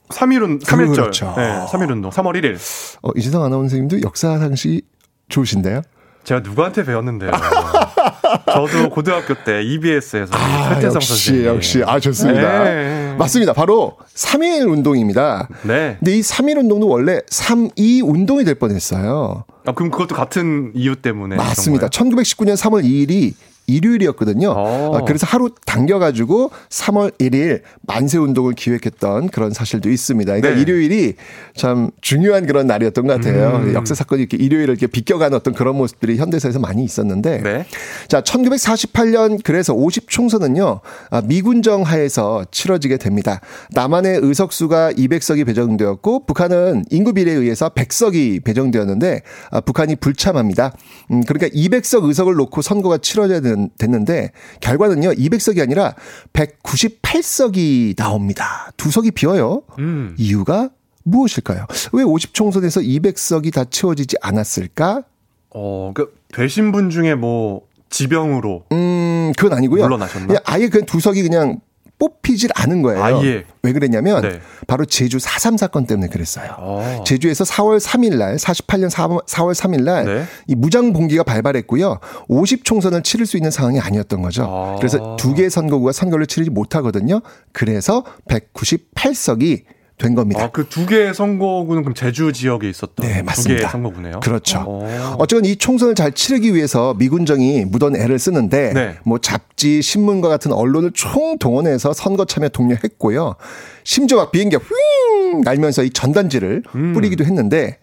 [0.09, 0.95] 3일은 3일절.
[0.95, 1.35] 그렇죠.
[1.37, 2.11] 네, 3일 운동.
[2.11, 2.57] 3월 1일.
[3.03, 4.83] 어, 이재성 아나운서님도 역사 상식
[5.29, 5.83] 좋으신데요?
[6.25, 7.31] 제가 누구한테 배웠는데요.
[8.47, 11.45] 저도 고등학교 때 EBS에서 최태성 아, 역시 선생님.
[11.47, 12.65] 역시 아 좋습니다.
[12.65, 13.15] 네.
[13.17, 13.53] 맞습니다.
[13.53, 15.49] 바로 3.1 운동입니다.
[15.63, 15.97] 네.
[16.01, 19.45] 근데 이3.1 운동도 원래 3.2 운동이 될 뻔했어요.
[19.67, 21.37] 아, 그럼 그것도 같은 이유 때문에.
[21.37, 21.89] 맞습니다.
[21.89, 22.11] 거예요?
[22.11, 23.35] 1919년 3월 2일이
[23.67, 24.51] 일요일이었거든요.
[24.51, 24.97] 어.
[24.97, 30.33] 아, 그래서 하루 당겨가지고 3월 1일 만세 운동을 기획했던 그런 사실도 있습니다.
[30.35, 30.61] 그러니까 네.
[30.61, 31.15] 일요일이
[31.57, 33.57] 참 중요한 그런 날이었던 것 같아요.
[33.57, 33.75] 음.
[33.75, 37.43] 역사 사건이 이렇게 일요일을 이렇게 비껴가는 어떤 그런 모습들이 현대사에서 많이 있었는데.
[37.43, 37.67] 네.
[38.09, 43.41] 자, 1948년 그래서 50 총선은요, 아, 미군정 하에서 치러지게 됩니다.
[43.73, 50.73] 남한의 의석수가 200석이 배정되었고, 북한은 인구 비례에 의해서 100석이 배정되었는데, 아, 북한이 불참합니다.
[51.11, 54.31] 음, 그러니까 200석 의석을 놓고 선거가 치러져야 된- 됐는데,
[54.61, 55.95] 결과는요, 200석이 아니라
[56.33, 58.71] 198석이 나옵니다.
[58.77, 59.63] 두 석이 비어요.
[59.79, 60.15] 음.
[60.19, 60.71] 이유가
[61.05, 61.67] 무엇일까요?
[61.93, 65.03] 왜 50 총선에서 200석이 다 채워지지 않았을까?
[65.51, 69.83] 어, 그 되신 분 중에 뭐 지병으로 음, 그건 아니고요.
[69.85, 70.27] 물러나셨나?
[70.27, 71.61] 그냥 아예 그냥 두 석이 그냥
[71.99, 73.03] 뽑히질 않은 거예요.
[73.03, 73.45] 아 예.
[73.63, 74.41] 왜 그랬냐면 네.
[74.67, 76.55] 바로 제주 4.3 사건 때문에 그랬어요.
[76.59, 77.05] 어.
[77.07, 80.25] 제주에서 4월 3일 날, 48년 4월, 3일 날, 네.
[80.47, 81.99] 이 무장 봉기가 발발했고요.
[82.29, 84.45] 50 총선을 치를 수 있는 상황이 아니었던 거죠.
[84.45, 84.77] 아.
[84.77, 87.23] 그래서 두 개의 선거구가 선거를 치르지 못하거든요.
[87.53, 89.65] 그래서 198석이
[89.99, 90.45] 된 겁니다.
[90.45, 93.59] 아, 그 두 개의 선거구는 그럼 제주 지역에 있었던 네, 두 맞습니다.
[93.61, 94.21] 개의 선거구네요.
[94.21, 94.63] 그렇죠.
[94.67, 95.17] 어.
[95.19, 98.99] 어쨌건 이 총선을 잘 치르기 위해서 미군정이 무던 애를 쓰는데 네.
[99.05, 103.37] 뭐 잡지, 신문과 같은 언론을 총 동원해서 선거 참여 독려했고요.
[103.85, 106.93] 심지어 막 비행기가 휘잉 날면서 이 전단지를 음.
[106.93, 107.79] 뿌리기도 했는데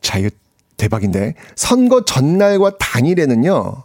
[0.00, 0.30] 자 이거
[0.78, 3.84] 대박인데 선거 전날과 당일에는요.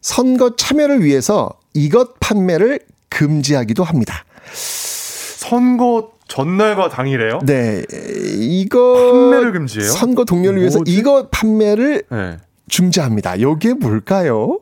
[0.00, 4.24] 선거 참여를 위해서 이것 판매를 금지하기도 합니다.
[4.52, 7.40] 선거 전날과 당일에요?
[7.44, 7.82] 네,
[8.38, 9.88] 이거 판매를 금지해요?
[9.90, 10.92] 선거 동료를 위해서 뭐지?
[10.92, 12.36] 이거 판매를 네.
[12.68, 13.36] 중지합니다.
[13.36, 14.60] 이게 뭘까요?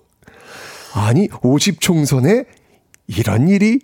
[0.94, 2.44] 아니 50 총선에
[3.08, 3.80] 이런 일이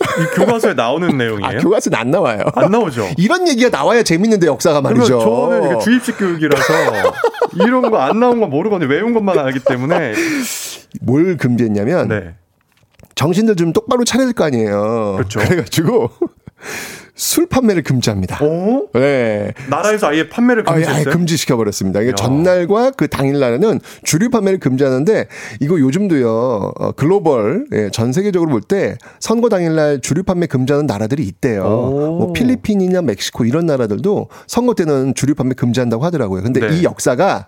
[0.00, 1.46] 이 교과서에 나오는 내용이에요?
[1.58, 2.44] 아, 교과서는 안 나와요.
[2.54, 3.08] 안 나오죠.
[3.18, 5.20] 이런 얘기가 나와야 재밌는데 역사가 말이죠.
[5.20, 6.72] 저는 이게 주입식 교육이라서
[7.64, 8.88] 이런 거 안 나온 건 모르거든요.
[8.90, 10.14] 외운 것만 알기 때문에.
[11.02, 12.34] 뭘 금지했냐면 네.
[13.14, 15.14] 정신들 좀 똑바로 될거 아니에요.
[15.18, 15.38] 그렇죠.
[15.40, 16.10] 그래가지고
[17.14, 18.38] 술 판매를 금지합니다.
[18.40, 18.84] 어?
[18.94, 19.52] 네.
[19.68, 21.12] 나라에서 아예 판매를 아예, 아예 금지했어요?
[21.12, 22.00] 금지시켜 버렸습니다.
[22.00, 22.14] 이게 야.
[22.14, 25.26] 전날과 그 당일 날에는 주류 판매를 금지하는데
[25.60, 30.86] 이거 요즘도요 어, 글로벌 예, 전 세계적으로 볼 때 선거 당일 날 주류 판매 금지하는
[30.86, 31.64] 나라들이 있대요.
[31.64, 32.18] 오.
[32.18, 36.42] 뭐 필리핀이나 멕시코 이런 나라들도 선거 때는 주류 판매 금지한다고 하더라고요.
[36.42, 36.78] 근데 네.
[36.78, 37.46] 이 역사가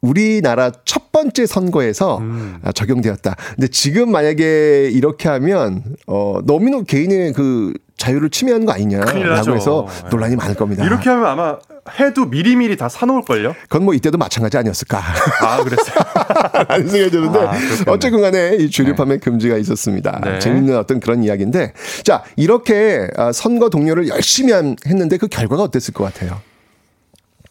[0.00, 2.56] 우리나라 첫 번째 선거에서 음.
[2.62, 3.36] 아, 적용되었다.
[3.54, 8.72] 근데 지금 만약에 이렇게 하면 어 너무 개인의 그 자유를 침해하는 거.
[8.72, 10.08] 아니냐라고 해서 네.
[10.10, 10.84] 논란이 많을 겁니다.
[10.84, 11.58] 이렇게 하면 아마
[11.98, 13.54] 해도 미리미리 다 사놓을걸요?
[13.68, 15.02] 그건 뭐 이때도 마찬가지 아니었을까?
[15.42, 15.94] 아, 그랬어요.
[16.66, 17.52] 라는 생각이 드는데 아.
[17.88, 20.20] 어쨌든 간에 이 주류 판매 금지가 있었습니다.
[20.24, 20.38] 네.
[20.38, 25.92] 재밌는 어떤 그런 이야기인데 자 이렇게 아, 선거 동료를 열심히 한- 했는데 그 결과가 어땠을
[25.92, 26.40] 것 같아요?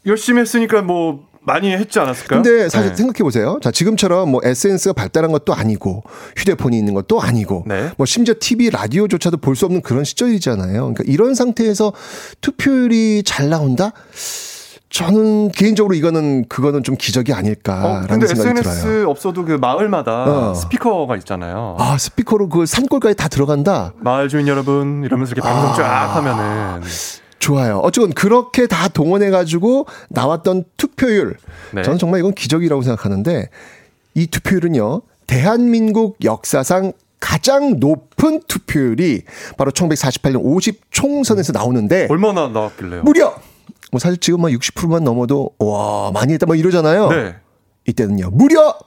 [0.08, 2.41] 열심히 했으니까 뭐 많이 했지 않았을까요?
[2.43, 2.95] 근데 사실 네.
[2.95, 3.60] 생각해 보세요.
[3.62, 6.04] 자, 지금처럼 뭐 SNS가 발달한 것도 아니고
[6.38, 7.89] 휴대폰이 있는 것도 아니고 네.
[7.97, 10.80] 뭐 심지어 TV, 라디오조차도 볼 수 없는 그런 시절이잖아요.
[10.80, 11.91] 그러니까 이런 상태에서
[12.41, 13.91] 투표율이 잘 나온다?
[14.89, 19.10] 저는 개인적으로 이거는 그거는 좀 기적이 어, 아닐까라는 근데 생각이 SNS 들어요.
[19.10, 20.54] 없어도 그 마을마다 어.
[20.56, 21.76] 스피커가 있잖아요.
[21.80, 23.93] 아, 스피커로 그 산골까지 다 들어간다?
[23.97, 25.76] 마을 주민 여러분 이러면서 이렇게 방송 아.
[25.76, 26.82] 쫙 하면은
[27.40, 27.80] 좋아요.
[27.80, 31.38] 어쨌건 그렇게 다 동원해가지고 나왔던 투표율.
[31.74, 31.82] 네.
[31.82, 33.50] 저는 정말 이건 기적이라고 생각하는데
[34.16, 35.02] 이 투표율은요.
[35.28, 39.24] 대한민국 역사상 가장 높은 투표율이
[39.58, 43.04] 바로 1948년 50 총선에서 나오는데 얼마나 나왔길래요?
[43.04, 43.36] 무려
[43.92, 47.10] 뭐 사실 지금 막 60%만 넘어도 와 많이 했다 막 이러잖아요.
[47.10, 47.36] 네.
[47.88, 48.78] 이때는요 무려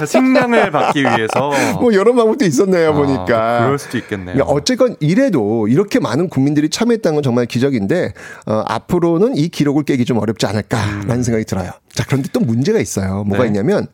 [0.04, 3.64] 식량을 받기 위해서 뭐 여러 방법도 있었네요 아, 보니까.
[3.64, 4.34] 그럴 수도 있겠네요.
[4.34, 8.12] 그러니까 어쨌건 이래도 이렇게 많은 국민들이 참여했다는 건 정말 기적인데
[8.46, 11.70] 어, 앞으로는 이 기록을 깨기 좀 어렵지 않을까라는 생각이 들어요.
[11.92, 13.24] 자 그런데 또 문제가 있어요.
[13.24, 13.48] 뭐가 네.
[13.50, 13.86] 있냐면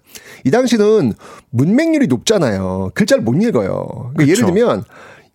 [0.44, 1.12] 이 당시는
[1.50, 2.90] 문맹률이 높잖아요.
[2.94, 4.12] 글자를 못 읽어요.
[4.14, 4.46] 그러니까 예를.
[4.46, 4.84] 들면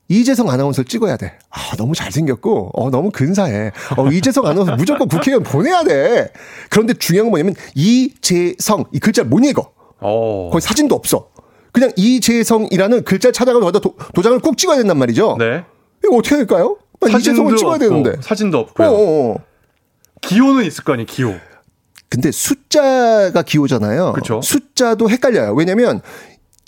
[0.09, 1.37] 이재성 아나운서를 찍어야 돼.
[1.49, 3.71] 아, 너무 잘생겼고, 어, 너무 근사해.
[3.97, 6.31] 어, 이재성 아나운서 무조건 국회의원 보내야 돼.
[6.69, 9.71] 그런데 중요한 건 뭐냐면, 이재성, 이 글자를 못 읽어.
[9.99, 10.49] 어.
[10.51, 11.29] 거기 사진도 없어.
[11.73, 15.35] 그냥 이재성이라는 글자를 찾아가서 거기다 도, 도장을 꼭 찍어야 된단 말이죠.
[15.37, 15.63] 네.
[16.03, 16.45] 이거 어떻게?
[16.99, 18.15] 난 이재성을 찍어야 없고, 되는데.
[18.21, 18.87] 사진도 어, 없고요.
[18.87, 19.37] 어, 어.
[20.21, 21.05] 기호는 있을 거 아니에요.
[21.05, 21.35] 기호.
[22.09, 24.13] 근데 숫자가 기호잖아요.
[24.13, 24.41] 그쵸.
[24.41, 25.53] 숫자도 헷갈려요.
[25.53, 26.01] 왜냐면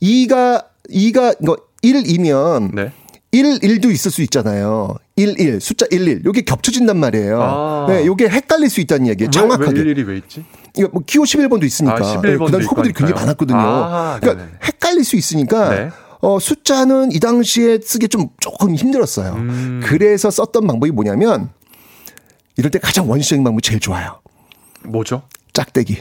[0.01, 2.91] 2가 2가 이거 1이면 네.
[3.31, 4.95] 1, 1도 있을 수 있잖아요.
[5.15, 6.21] 1, 1, 숫자 1, 1.
[6.25, 7.41] 요게 겹쳐진단 말이에요.
[7.41, 7.85] 아.
[7.87, 9.29] 네, 요게 헷갈릴 수 있다는 얘기예요.
[9.29, 9.65] 정확하게.
[9.65, 10.45] 왜, 왜 일일이 왜 있지?
[10.75, 11.95] 이거 뭐 기호 11번도 있으니까.
[11.97, 13.19] 아, 11번도 그다음 있고 후보들이 굉장히.
[13.21, 13.59] 많았거든요.
[13.59, 14.57] 아, 그러니까 네네.
[14.63, 15.89] 헷갈릴 수 있으니까 네.
[16.21, 19.33] 어, 숫자는 이 당시에 쓰기 좀 조금 힘들었어요.
[19.33, 19.81] 음.
[19.83, 21.49] 그래서 썼던 방법이 뭐냐면
[22.57, 24.19] 이럴 때 가장 원시적인 방법이 제일 좋아요.
[24.83, 25.21] 뭐죠?
[25.53, 25.97] 짝대기.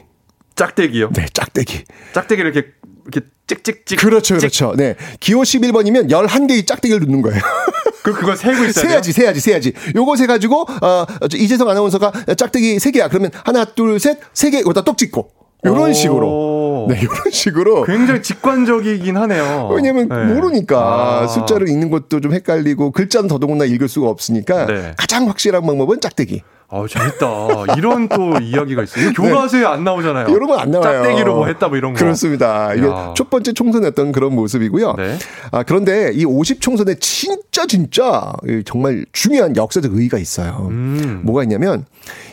[0.56, 1.10] 짝대기요.
[1.12, 1.84] 네, 짝대기.
[2.14, 2.68] 짝대기를 이렇게
[3.08, 3.98] 이렇게 찍찍찍.
[3.98, 4.74] 그렇죠, 그렇죠.
[4.76, 4.94] 네.
[5.20, 7.40] 기호 11번이면 11개의 짝대기를 넣는 거예요.
[8.02, 8.88] 그 그거 세고 있어야.
[8.88, 9.72] 세야지, 세야지, 세야지.
[9.96, 13.08] 요거 세 가지고 어, 저 이재성 아나운서가 짝대기 세 개야.
[13.08, 15.30] 그러면 하나, 둘, 셋, 세개 여기다 떡 찍고.
[15.64, 15.92] 요런 오.
[15.92, 16.86] 식으로.
[16.88, 17.82] 네, 요런 식으로.
[17.82, 19.70] 굉장히 직관적이긴 하네요.
[19.74, 20.34] 왜냐면 네.
[20.34, 21.26] 모르니까 아.
[21.26, 24.94] 숫자를 읽는 것도 좀 헷갈리고 글자는 더더군다나 읽을 수가 없으니까 네.
[24.96, 26.42] 가장 확실한 방법은 짝대기.
[26.70, 27.74] 아 재밌다.
[27.78, 29.12] 이런 또 이야기가 있어요.
[29.14, 30.26] 교과서에 안 나오잖아요.
[30.26, 30.32] 네.
[30.34, 31.02] 여러분 안 나와요.
[31.02, 31.98] 짝대기로 뭐 했다 뭐 이런 거.
[31.98, 32.74] 그렇습니다.
[32.74, 33.14] 이게 야.
[33.16, 34.94] 첫 번째 총선이었던 그런 모습이고요.
[34.98, 35.16] 네.
[35.50, 38.32] 아, 그런데 이 50 총선에 진짜 진짜
[38.66, 40.68] 정말 중요한 역사적 의의가 있어요.
[40.70, 41.22] 음.
[41.24, 41.86] 뭐가 있냐면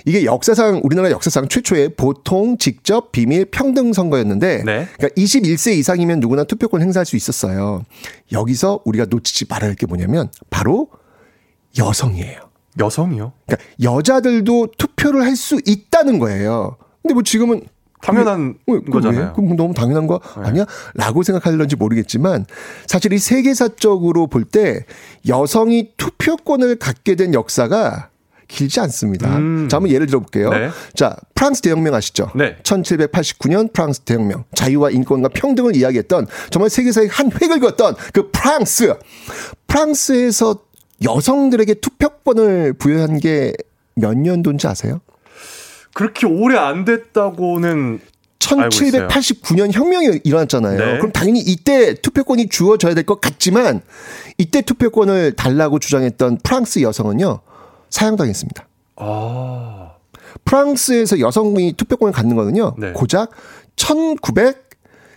[0.06, 4.88] 이게 역사상 우리나라 역사상 최초의 보통 직접 비밀 평등 선거였는데 네.
[4.98, 7.84] 그러니까 21세 이상이면 누구나 투표권 행사할 수 있었어요.
[8.34, 10.88] 여기서 우리가 놓치지 말아야 할 게 뭐냐면 바로
[11.78, 12.40] 여성이에요.
[12.80, 13.34] 여성이요?
[13.48, 16.78] 그러니까 여자들도 투표를 할 수 있다는 거예요.
[17.02, 17.62] 근데 뭐 지금은
[18.02, 19.22] 당연한 어, 그게 거잖아요.
[19.28, 19.32] 왜?
[19.36, 20.66] 그럼 너무 당연한 거 아니야?
[20.94, 22.46] 라고 생각하려는지 모르겠지만
[22.88, 24.86] 사실 이 세계사적으로 볼 때
[25.28, 28.10] 여성이 투표권을 갖게 된 역사가
[28.48, 29.36] 길지 않습니다.
[29.38, 29.68] 음.
[29.70, 30.52] 자, 한번 예를 들어 볼게요.
[30.52, 30.70] 네.
[30.94, 32.30] 자, 프랑스 대혁명 아시죠?
[32.36, 32.56] 네.
[32.62, 34.44] 1789년 프랑스 대혁명.
[34.54, 38.94] 자유와 인권과 평등을 이야기했던 정말 세계사의 한 획을 그었던 그 프랑스.
[39.68, 40.60] 프랑스에서
[41.04, 43.54] 여성들에게 투표권을 부여한 게
[43.98, 45.00] 몇 년도인지 아세요?
[45.94, 48.02] 그렇게 오래 안 됐다고는
[48.58, 49.08] 알고 있어요.
[49.08, 50.78] 1789년 혁명이 일어났잖아요.
[50.78, 50.98] 네.
[50.98, 53.82] 그럼 당연히 이때 투표권이 주어져야 될 것 같지만
[54.38, 57.40] 이때 투표권을 달라고 주장했던 프랑스 여성은요
[57.90, 58.68] 사형당했습니다.
[58.98, 59.92] 아.
[60.44, 62.92] 프랑스에서 여성이 투표권을 갖는 거는요 네.
[62.92, 63.32] 고작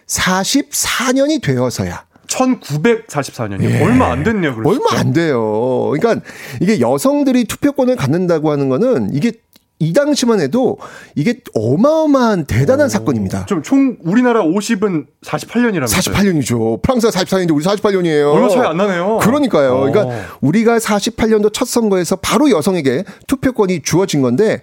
[0.07, 3.71] 1944년이 되어서야 1944년이요.
[3.71, 3.83] 예.
[3.83, 4.55] 얼마 안 됐네요.
[4.55, 4.69] 그러시죠?
[4.87, 5.91] 얼마 안 돼요.
[5.93, 6.25] 그러니까
[6.61, 9.33] 이게 여성들이 투표권을 갖는다고 하는 거는 이게
[9.81, 10.77] 이 당시만 해도
[11.15, 13.47] 이게 어마어마한 대단한 사건입니다.
[13.47, 16.13] 좀 총 우리나라 50은 48년이라면서요.
[16.13, 16.83] 48년이죠.
[16.83, 18.33] 프랑스가 44년인데 우리 48년이에요.
[18.35, 19.19] 얼마 차이 안 나네요.
[19.19, 19.75] 그러니까요.
[19.77, 19.81] 어.
[19.91, 24.63] 그러니까 우리가 48년도 첫 선거에서 바로 여성에게 투표권이 주어진 건데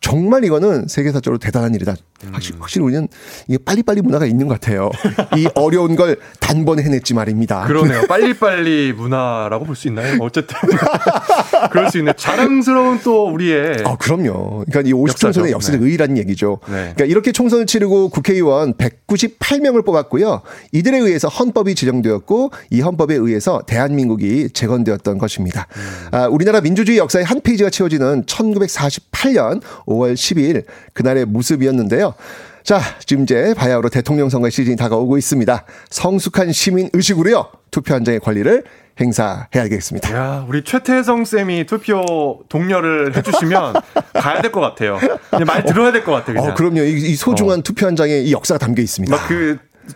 [0.00, 1.94] 정말 이거는 세계사적으로 대단한 일이다.
[2.24, 2.30] 음.
[2.32, 3.08] 확실히, 확실히 우리는
[3.48, 4.90] 이게 빨리빨리 문화가 있는 것 같아요.
[5.36, 7.64] 이 어려운 걸 단번에 해냈지 말입니다.
[7.66, 8.02] 그러네요.
[8.08, 10.16] 빨리빨리 문화라고 볼 수 있나요?
[10.20, 10.56] 어쨌든.
[11.70, 12.14] 그럴 수 있네요.
[12.14, 13.82] 자랑스러운 또 우리의.
[13.84, 14.64] 아, 그럼요.
[14.66, 15.50] 그러니까 이 50총선의 역사죠.
[15.50, 15.86] 역사적 네.
[15.86, 16.58] 의의라는 얘기죠.
[16.66, 16.72] 네.
[16.94, 20.42] 그러니까 이렇게 총선을 치르고 국회의원 198명을 뽑았고요.
[20.72, 25.66] 이들에 의해서 헌법이 제정되었고 이 헌법에 의해서 대한민국이 재건되었던 것입니다.
[25.76, 26.08] 음.
[26.12, 32.14] 아, 우리나라 민주주의 역사의 한 페이지가 채워지는 1948년 5월 12일 그날의 모습이었는데요.
[32.62, 35.64] 자, 지금 이제 바야흐로 대통령 선거의 시즌이 다가오고 있습니다.
[35.90, 37.48] 성숙한 시민 의식으로요.
[37.70, 38.64] 투표 한 장의 권리를
[38.98, 40.12] 행사해야겠습니다.
[40.16, 43.74] 야, 우리 최태성 쌤이 투표 동료를 해주시면
[44.14, 44.98] 가야 될 것 같아요.
[45.46, 46.40] 말 들어야 될 것 같아요.
[46.40, 46.80] 어, 그럼요.
[46.82, 49.14] 이, 이 소중한 투표 한 장에 이 역사가 담겨 있습니다.
[49.14, 49.28] 막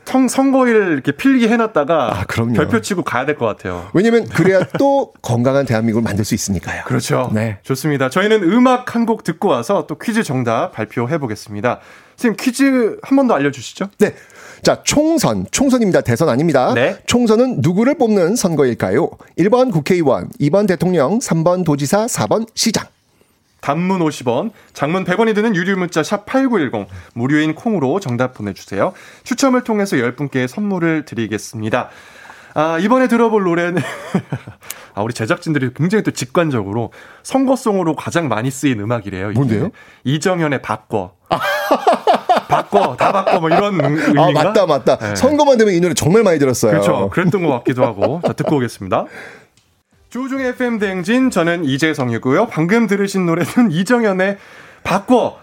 [0.05, 2.55] 그 선거일 이렇게 필기 해놨다가 아, 그럼요.
[2.55, 3.89] 별표 치고 가야 될 것 같아요.
[3.95, 6.85] 왜냐면 그래야 또 건강한 대한민국을 만들 수 있으니까요.
[6.85, 7.31] 그렇죠.
[7.33, 7.59] 네.
[7.63, 8.11] 좋습니다.
[8.11, 11.81] 저희는 음악 한 곡 듣고 와서 또 퀴즈 정답 발표해 보겠습니다.
[12.17, 13.89] 선생님 퀴즈 한 번 더 알려주시죠.
[13.99, 14.15] 네.
[14.63, 15.47] 자, 총선.
[15.51, 16.03] 총선입니다.
[16.03, 16.75] 대선 아닙니다.
[16.75, 16.97] 네.
[17.07, 19.09] 총선은 누구를 뽑는 선거일까요?
[19.39, 22.87] 1번 국회의원, 2번 대통령, 3번 도지사, 4번 시장.
[23.61, 28.93] 단문 50원, 장문 100원이 드는 유료 문자 샵 8910, 무료인 콩으로 정답 보내 주세요.
[29.25, 31.91] 추첨을 통해서 10분께 선물을 드리겠습니다.
[32.55, 33.81] 아, 이번에 들어볼 노래는,
[34.95, 36.93] 아, 우리 제작진들이 굉장히 또 직관적으로
[37.23, 39.31] 선거송으로 가장 많이 쓰인 음악이래요.
[39.31, 39.39] 이게.
[39.39, 39.71] 뭔데요?
[40.05, 41.13] 이정현의 바꿔.
[42.49, 44.23] 바꿔, 다 바꿔, 뭐 이런 의- 의미인가?
[44.23, 44.97] 아, 맞다, 맞다.
[44.99, 45.15] 네.
[45.15, 46.73] 선거만 되면 이 노래 정말 많이 들었어요.
[46.73, 47.09] 그렇죠.
[47.11, 48.21] 그랬던 것 같기도 하고.
[48.27, 49.05] 자, 듣고 오겠습니다.
[50.11, 52.47] 조중의 FM 대행진, 저는 이재성이고요.
[52.47, 54.39] 방금 들으신 노래는 이정현의
[54.83, 55.39] 바꿔.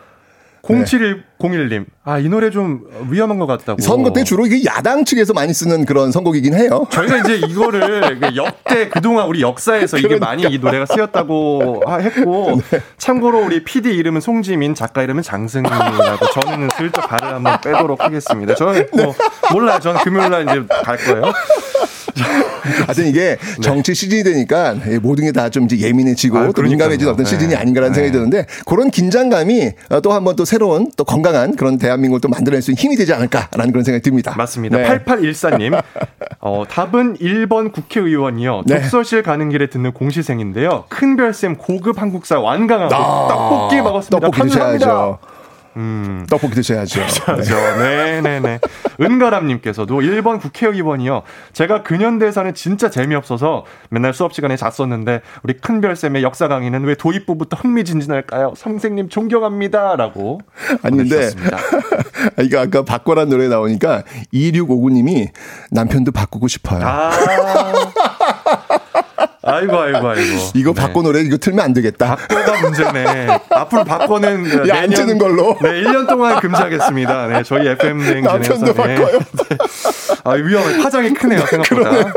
[0.63, 1.85] 0701님.
[2.03, 3.81] 아, 이 노래 좀 위험한 것 같다고.
[3.81, 6.85] 선거 때 주로 이게 야당 측에서 많이 쓰는 그런 선곡이긴 해요.
[6.89, 12.59] 저희가 이제 이거를 그 역대 그동안 우리 역사에서 이게 많이 이 노래가 쓰였다고 하- 했고
[12.97, 18.53] 참고로 우리 PD 이름은 송지민 작가 이름은 장승민이라고 저는 슬쩍 발을 한번 빼도록 하겠습니다.
[18.55, 19.15] 저는 뭐
[19.53, 19.79] 몰라요.
[19.79, 21.31] 저는 금요일 날 이제 갈 거예요.
[22.85, 23.61] 하여튼 이게 네.
[23.61, 26.61] 정치 시즌이 되니까 모든 게 다 좀 이제 예민해지고 아, 또.
[26.61, 27.29] 민감해지는 어떤 네.
[27.29, 28.17] 시즌이 아닌가라는 생각이 네.
[28.17, 29.71] 드는데 그런 긴장감이
[30.03, 33.71] 또 한번 또 새로운 또 건강한 그런 대한민국을 또 만들어낼 수 있는 힘이 되지 않을까라는
[33.71, 34.33] 그런 생각이 듭니다.
[34.37, 34.77] 맞습니다.
[34.77, 35.03] 네.
[35.05, 35.81] 8814님.
[36.41, 38.63] 어, 답은 1번 국회의원이요.
[38.65, 38.81] 네.
[38.81, 40.85] 독서실 가는 길에 듣는 공시생인데요.
[40.89, 44.19] 큰별쌤 고급 한국사 완강하고 아, 떡볶이 먹었습니다.
[44.19, 44.85] 떡볶이 감사합니다.
[44.85, 45.19] 드셔야죠.
[45.77, 46.25] 음.
[46.29, 47.01] 떡볶이 드셔야죠.
[47.25, 47.55] 그렇죠.
[47.77, 48.59] 네 네 네.
[48.99, 51.21] 은가람님께서도 1번 국회의원이요.
[51.53, 57.57] 제가 근현대사는 진짜 재미없어서 맨날 수업 시간에 잤었는데 우리 큰별 쌤의 역사 강의는 왜 도입부부터
[57.57, 58.53] 흥미진진할까요?
[58.57, 59.95] 선생님 존경합니다.
[59.95, 60.39] 라고.
[60.81, 61.57] 아니 근데 보내주셨습니다.
[62.43, 64.03] 이거 아까 바꿔란 노래 나오니까
[64.33, 65.29] 2659님이
[65.71, 66.81] 남편도 바꾸고 싶어요.
[66.83, 67.11] 아.
[69.43, 70.51] 아이고, 아이고, 아이고.
[70.55, 70.81] 이거 네.
[70.81, 72.15] 바꿔 노래 이거 틀면 안 되겠다.
[72.15, 73.27] 바꿔가 문제네.
[73.49, 75.57] 앞으로 바꿔는 야, 안 트는 걸로.
[75.61, 77.27] 네, 1년 동안 금지하겠습니다.
[77.27, 78.33] 네, 저희 FM 대행진에서.
[78.33, 79.19] 남편도 바꿔요.
[80.23, 80.83] 아, 위험해.
[80.83, 82.13] 파장이 크네요, 생각보다.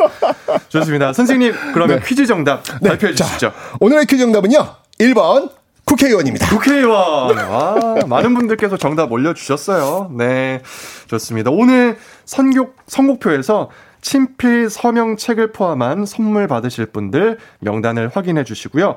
[0.69, 1.13] 좋습니다.
[1.13, 2.07] 선생님, 그러면 네.
[2.07, 3.53] 퀴즈 정답 발표해 주시죠.
[3.79, 4.67] 오늘의 퀴즈 정답은요.
[4.99, 5.51] 1번
[5.85, 6.49] 국회의원입니다.
[6.49, 7.37] 국회의원.
[7.37, 10.11] 와, 많은 분들께서 정답 올려주셨어요.
[10.17, 10.63] 네,
[11.09, 11.51] 좋습니다.
[11.51, 13.71] 오늘 선곡, 선곡표에서
[14.01, 18.97] 친필 서명 책을 포함한 선물 받으실 분들 명단을 확인해 주시고요.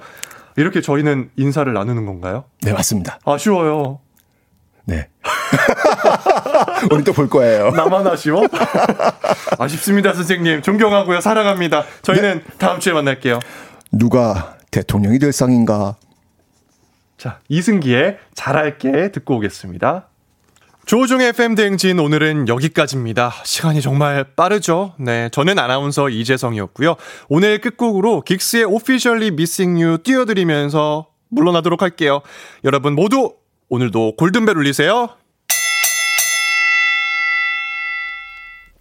[0.55, 2.45] 이렇게 저희는 인사를 나누는 건가요?
[2.61, 3.19] 네, 맞습니다.
[3.25, 3.99] 아쉬워요.
[4.85, 5.07] 네.
[6.91, 7.71] 우리 또 볼 거예요.
[7.71, 8.43] 나만 아쉬워?
[9.57, 10.61] 아쉽습니다, 선생님.
[10.61, 11.21] 존경하고요.
[11.21, 11.83] 사랑합니다.
[12.01, 13.39] 저희는 다음 주에 만날게요.
[13.91, 15.95] 누가 대통령이 될 상인가?
[17.17, 20.09] 자, 이승기의 잘할게 듣고 오겠습니다.
[20.85, 23.31] 조종의 FM 대행진 오늘은 여기까지입니다.
[23.45, 24.93] 시간이 정말 빠르죠?
[24.99, 26.95] 네, 저는 아나운서 이재성이었고요.
[27.29, 32.21] 오늘 끝곡으로 긱스의 Officially Missing You 띄워드리면서 물러나도록 할게요.
[32.65, 33.33] 여러분 모두
[33.69, 35.09] 오늘도 골든벨 울리세요.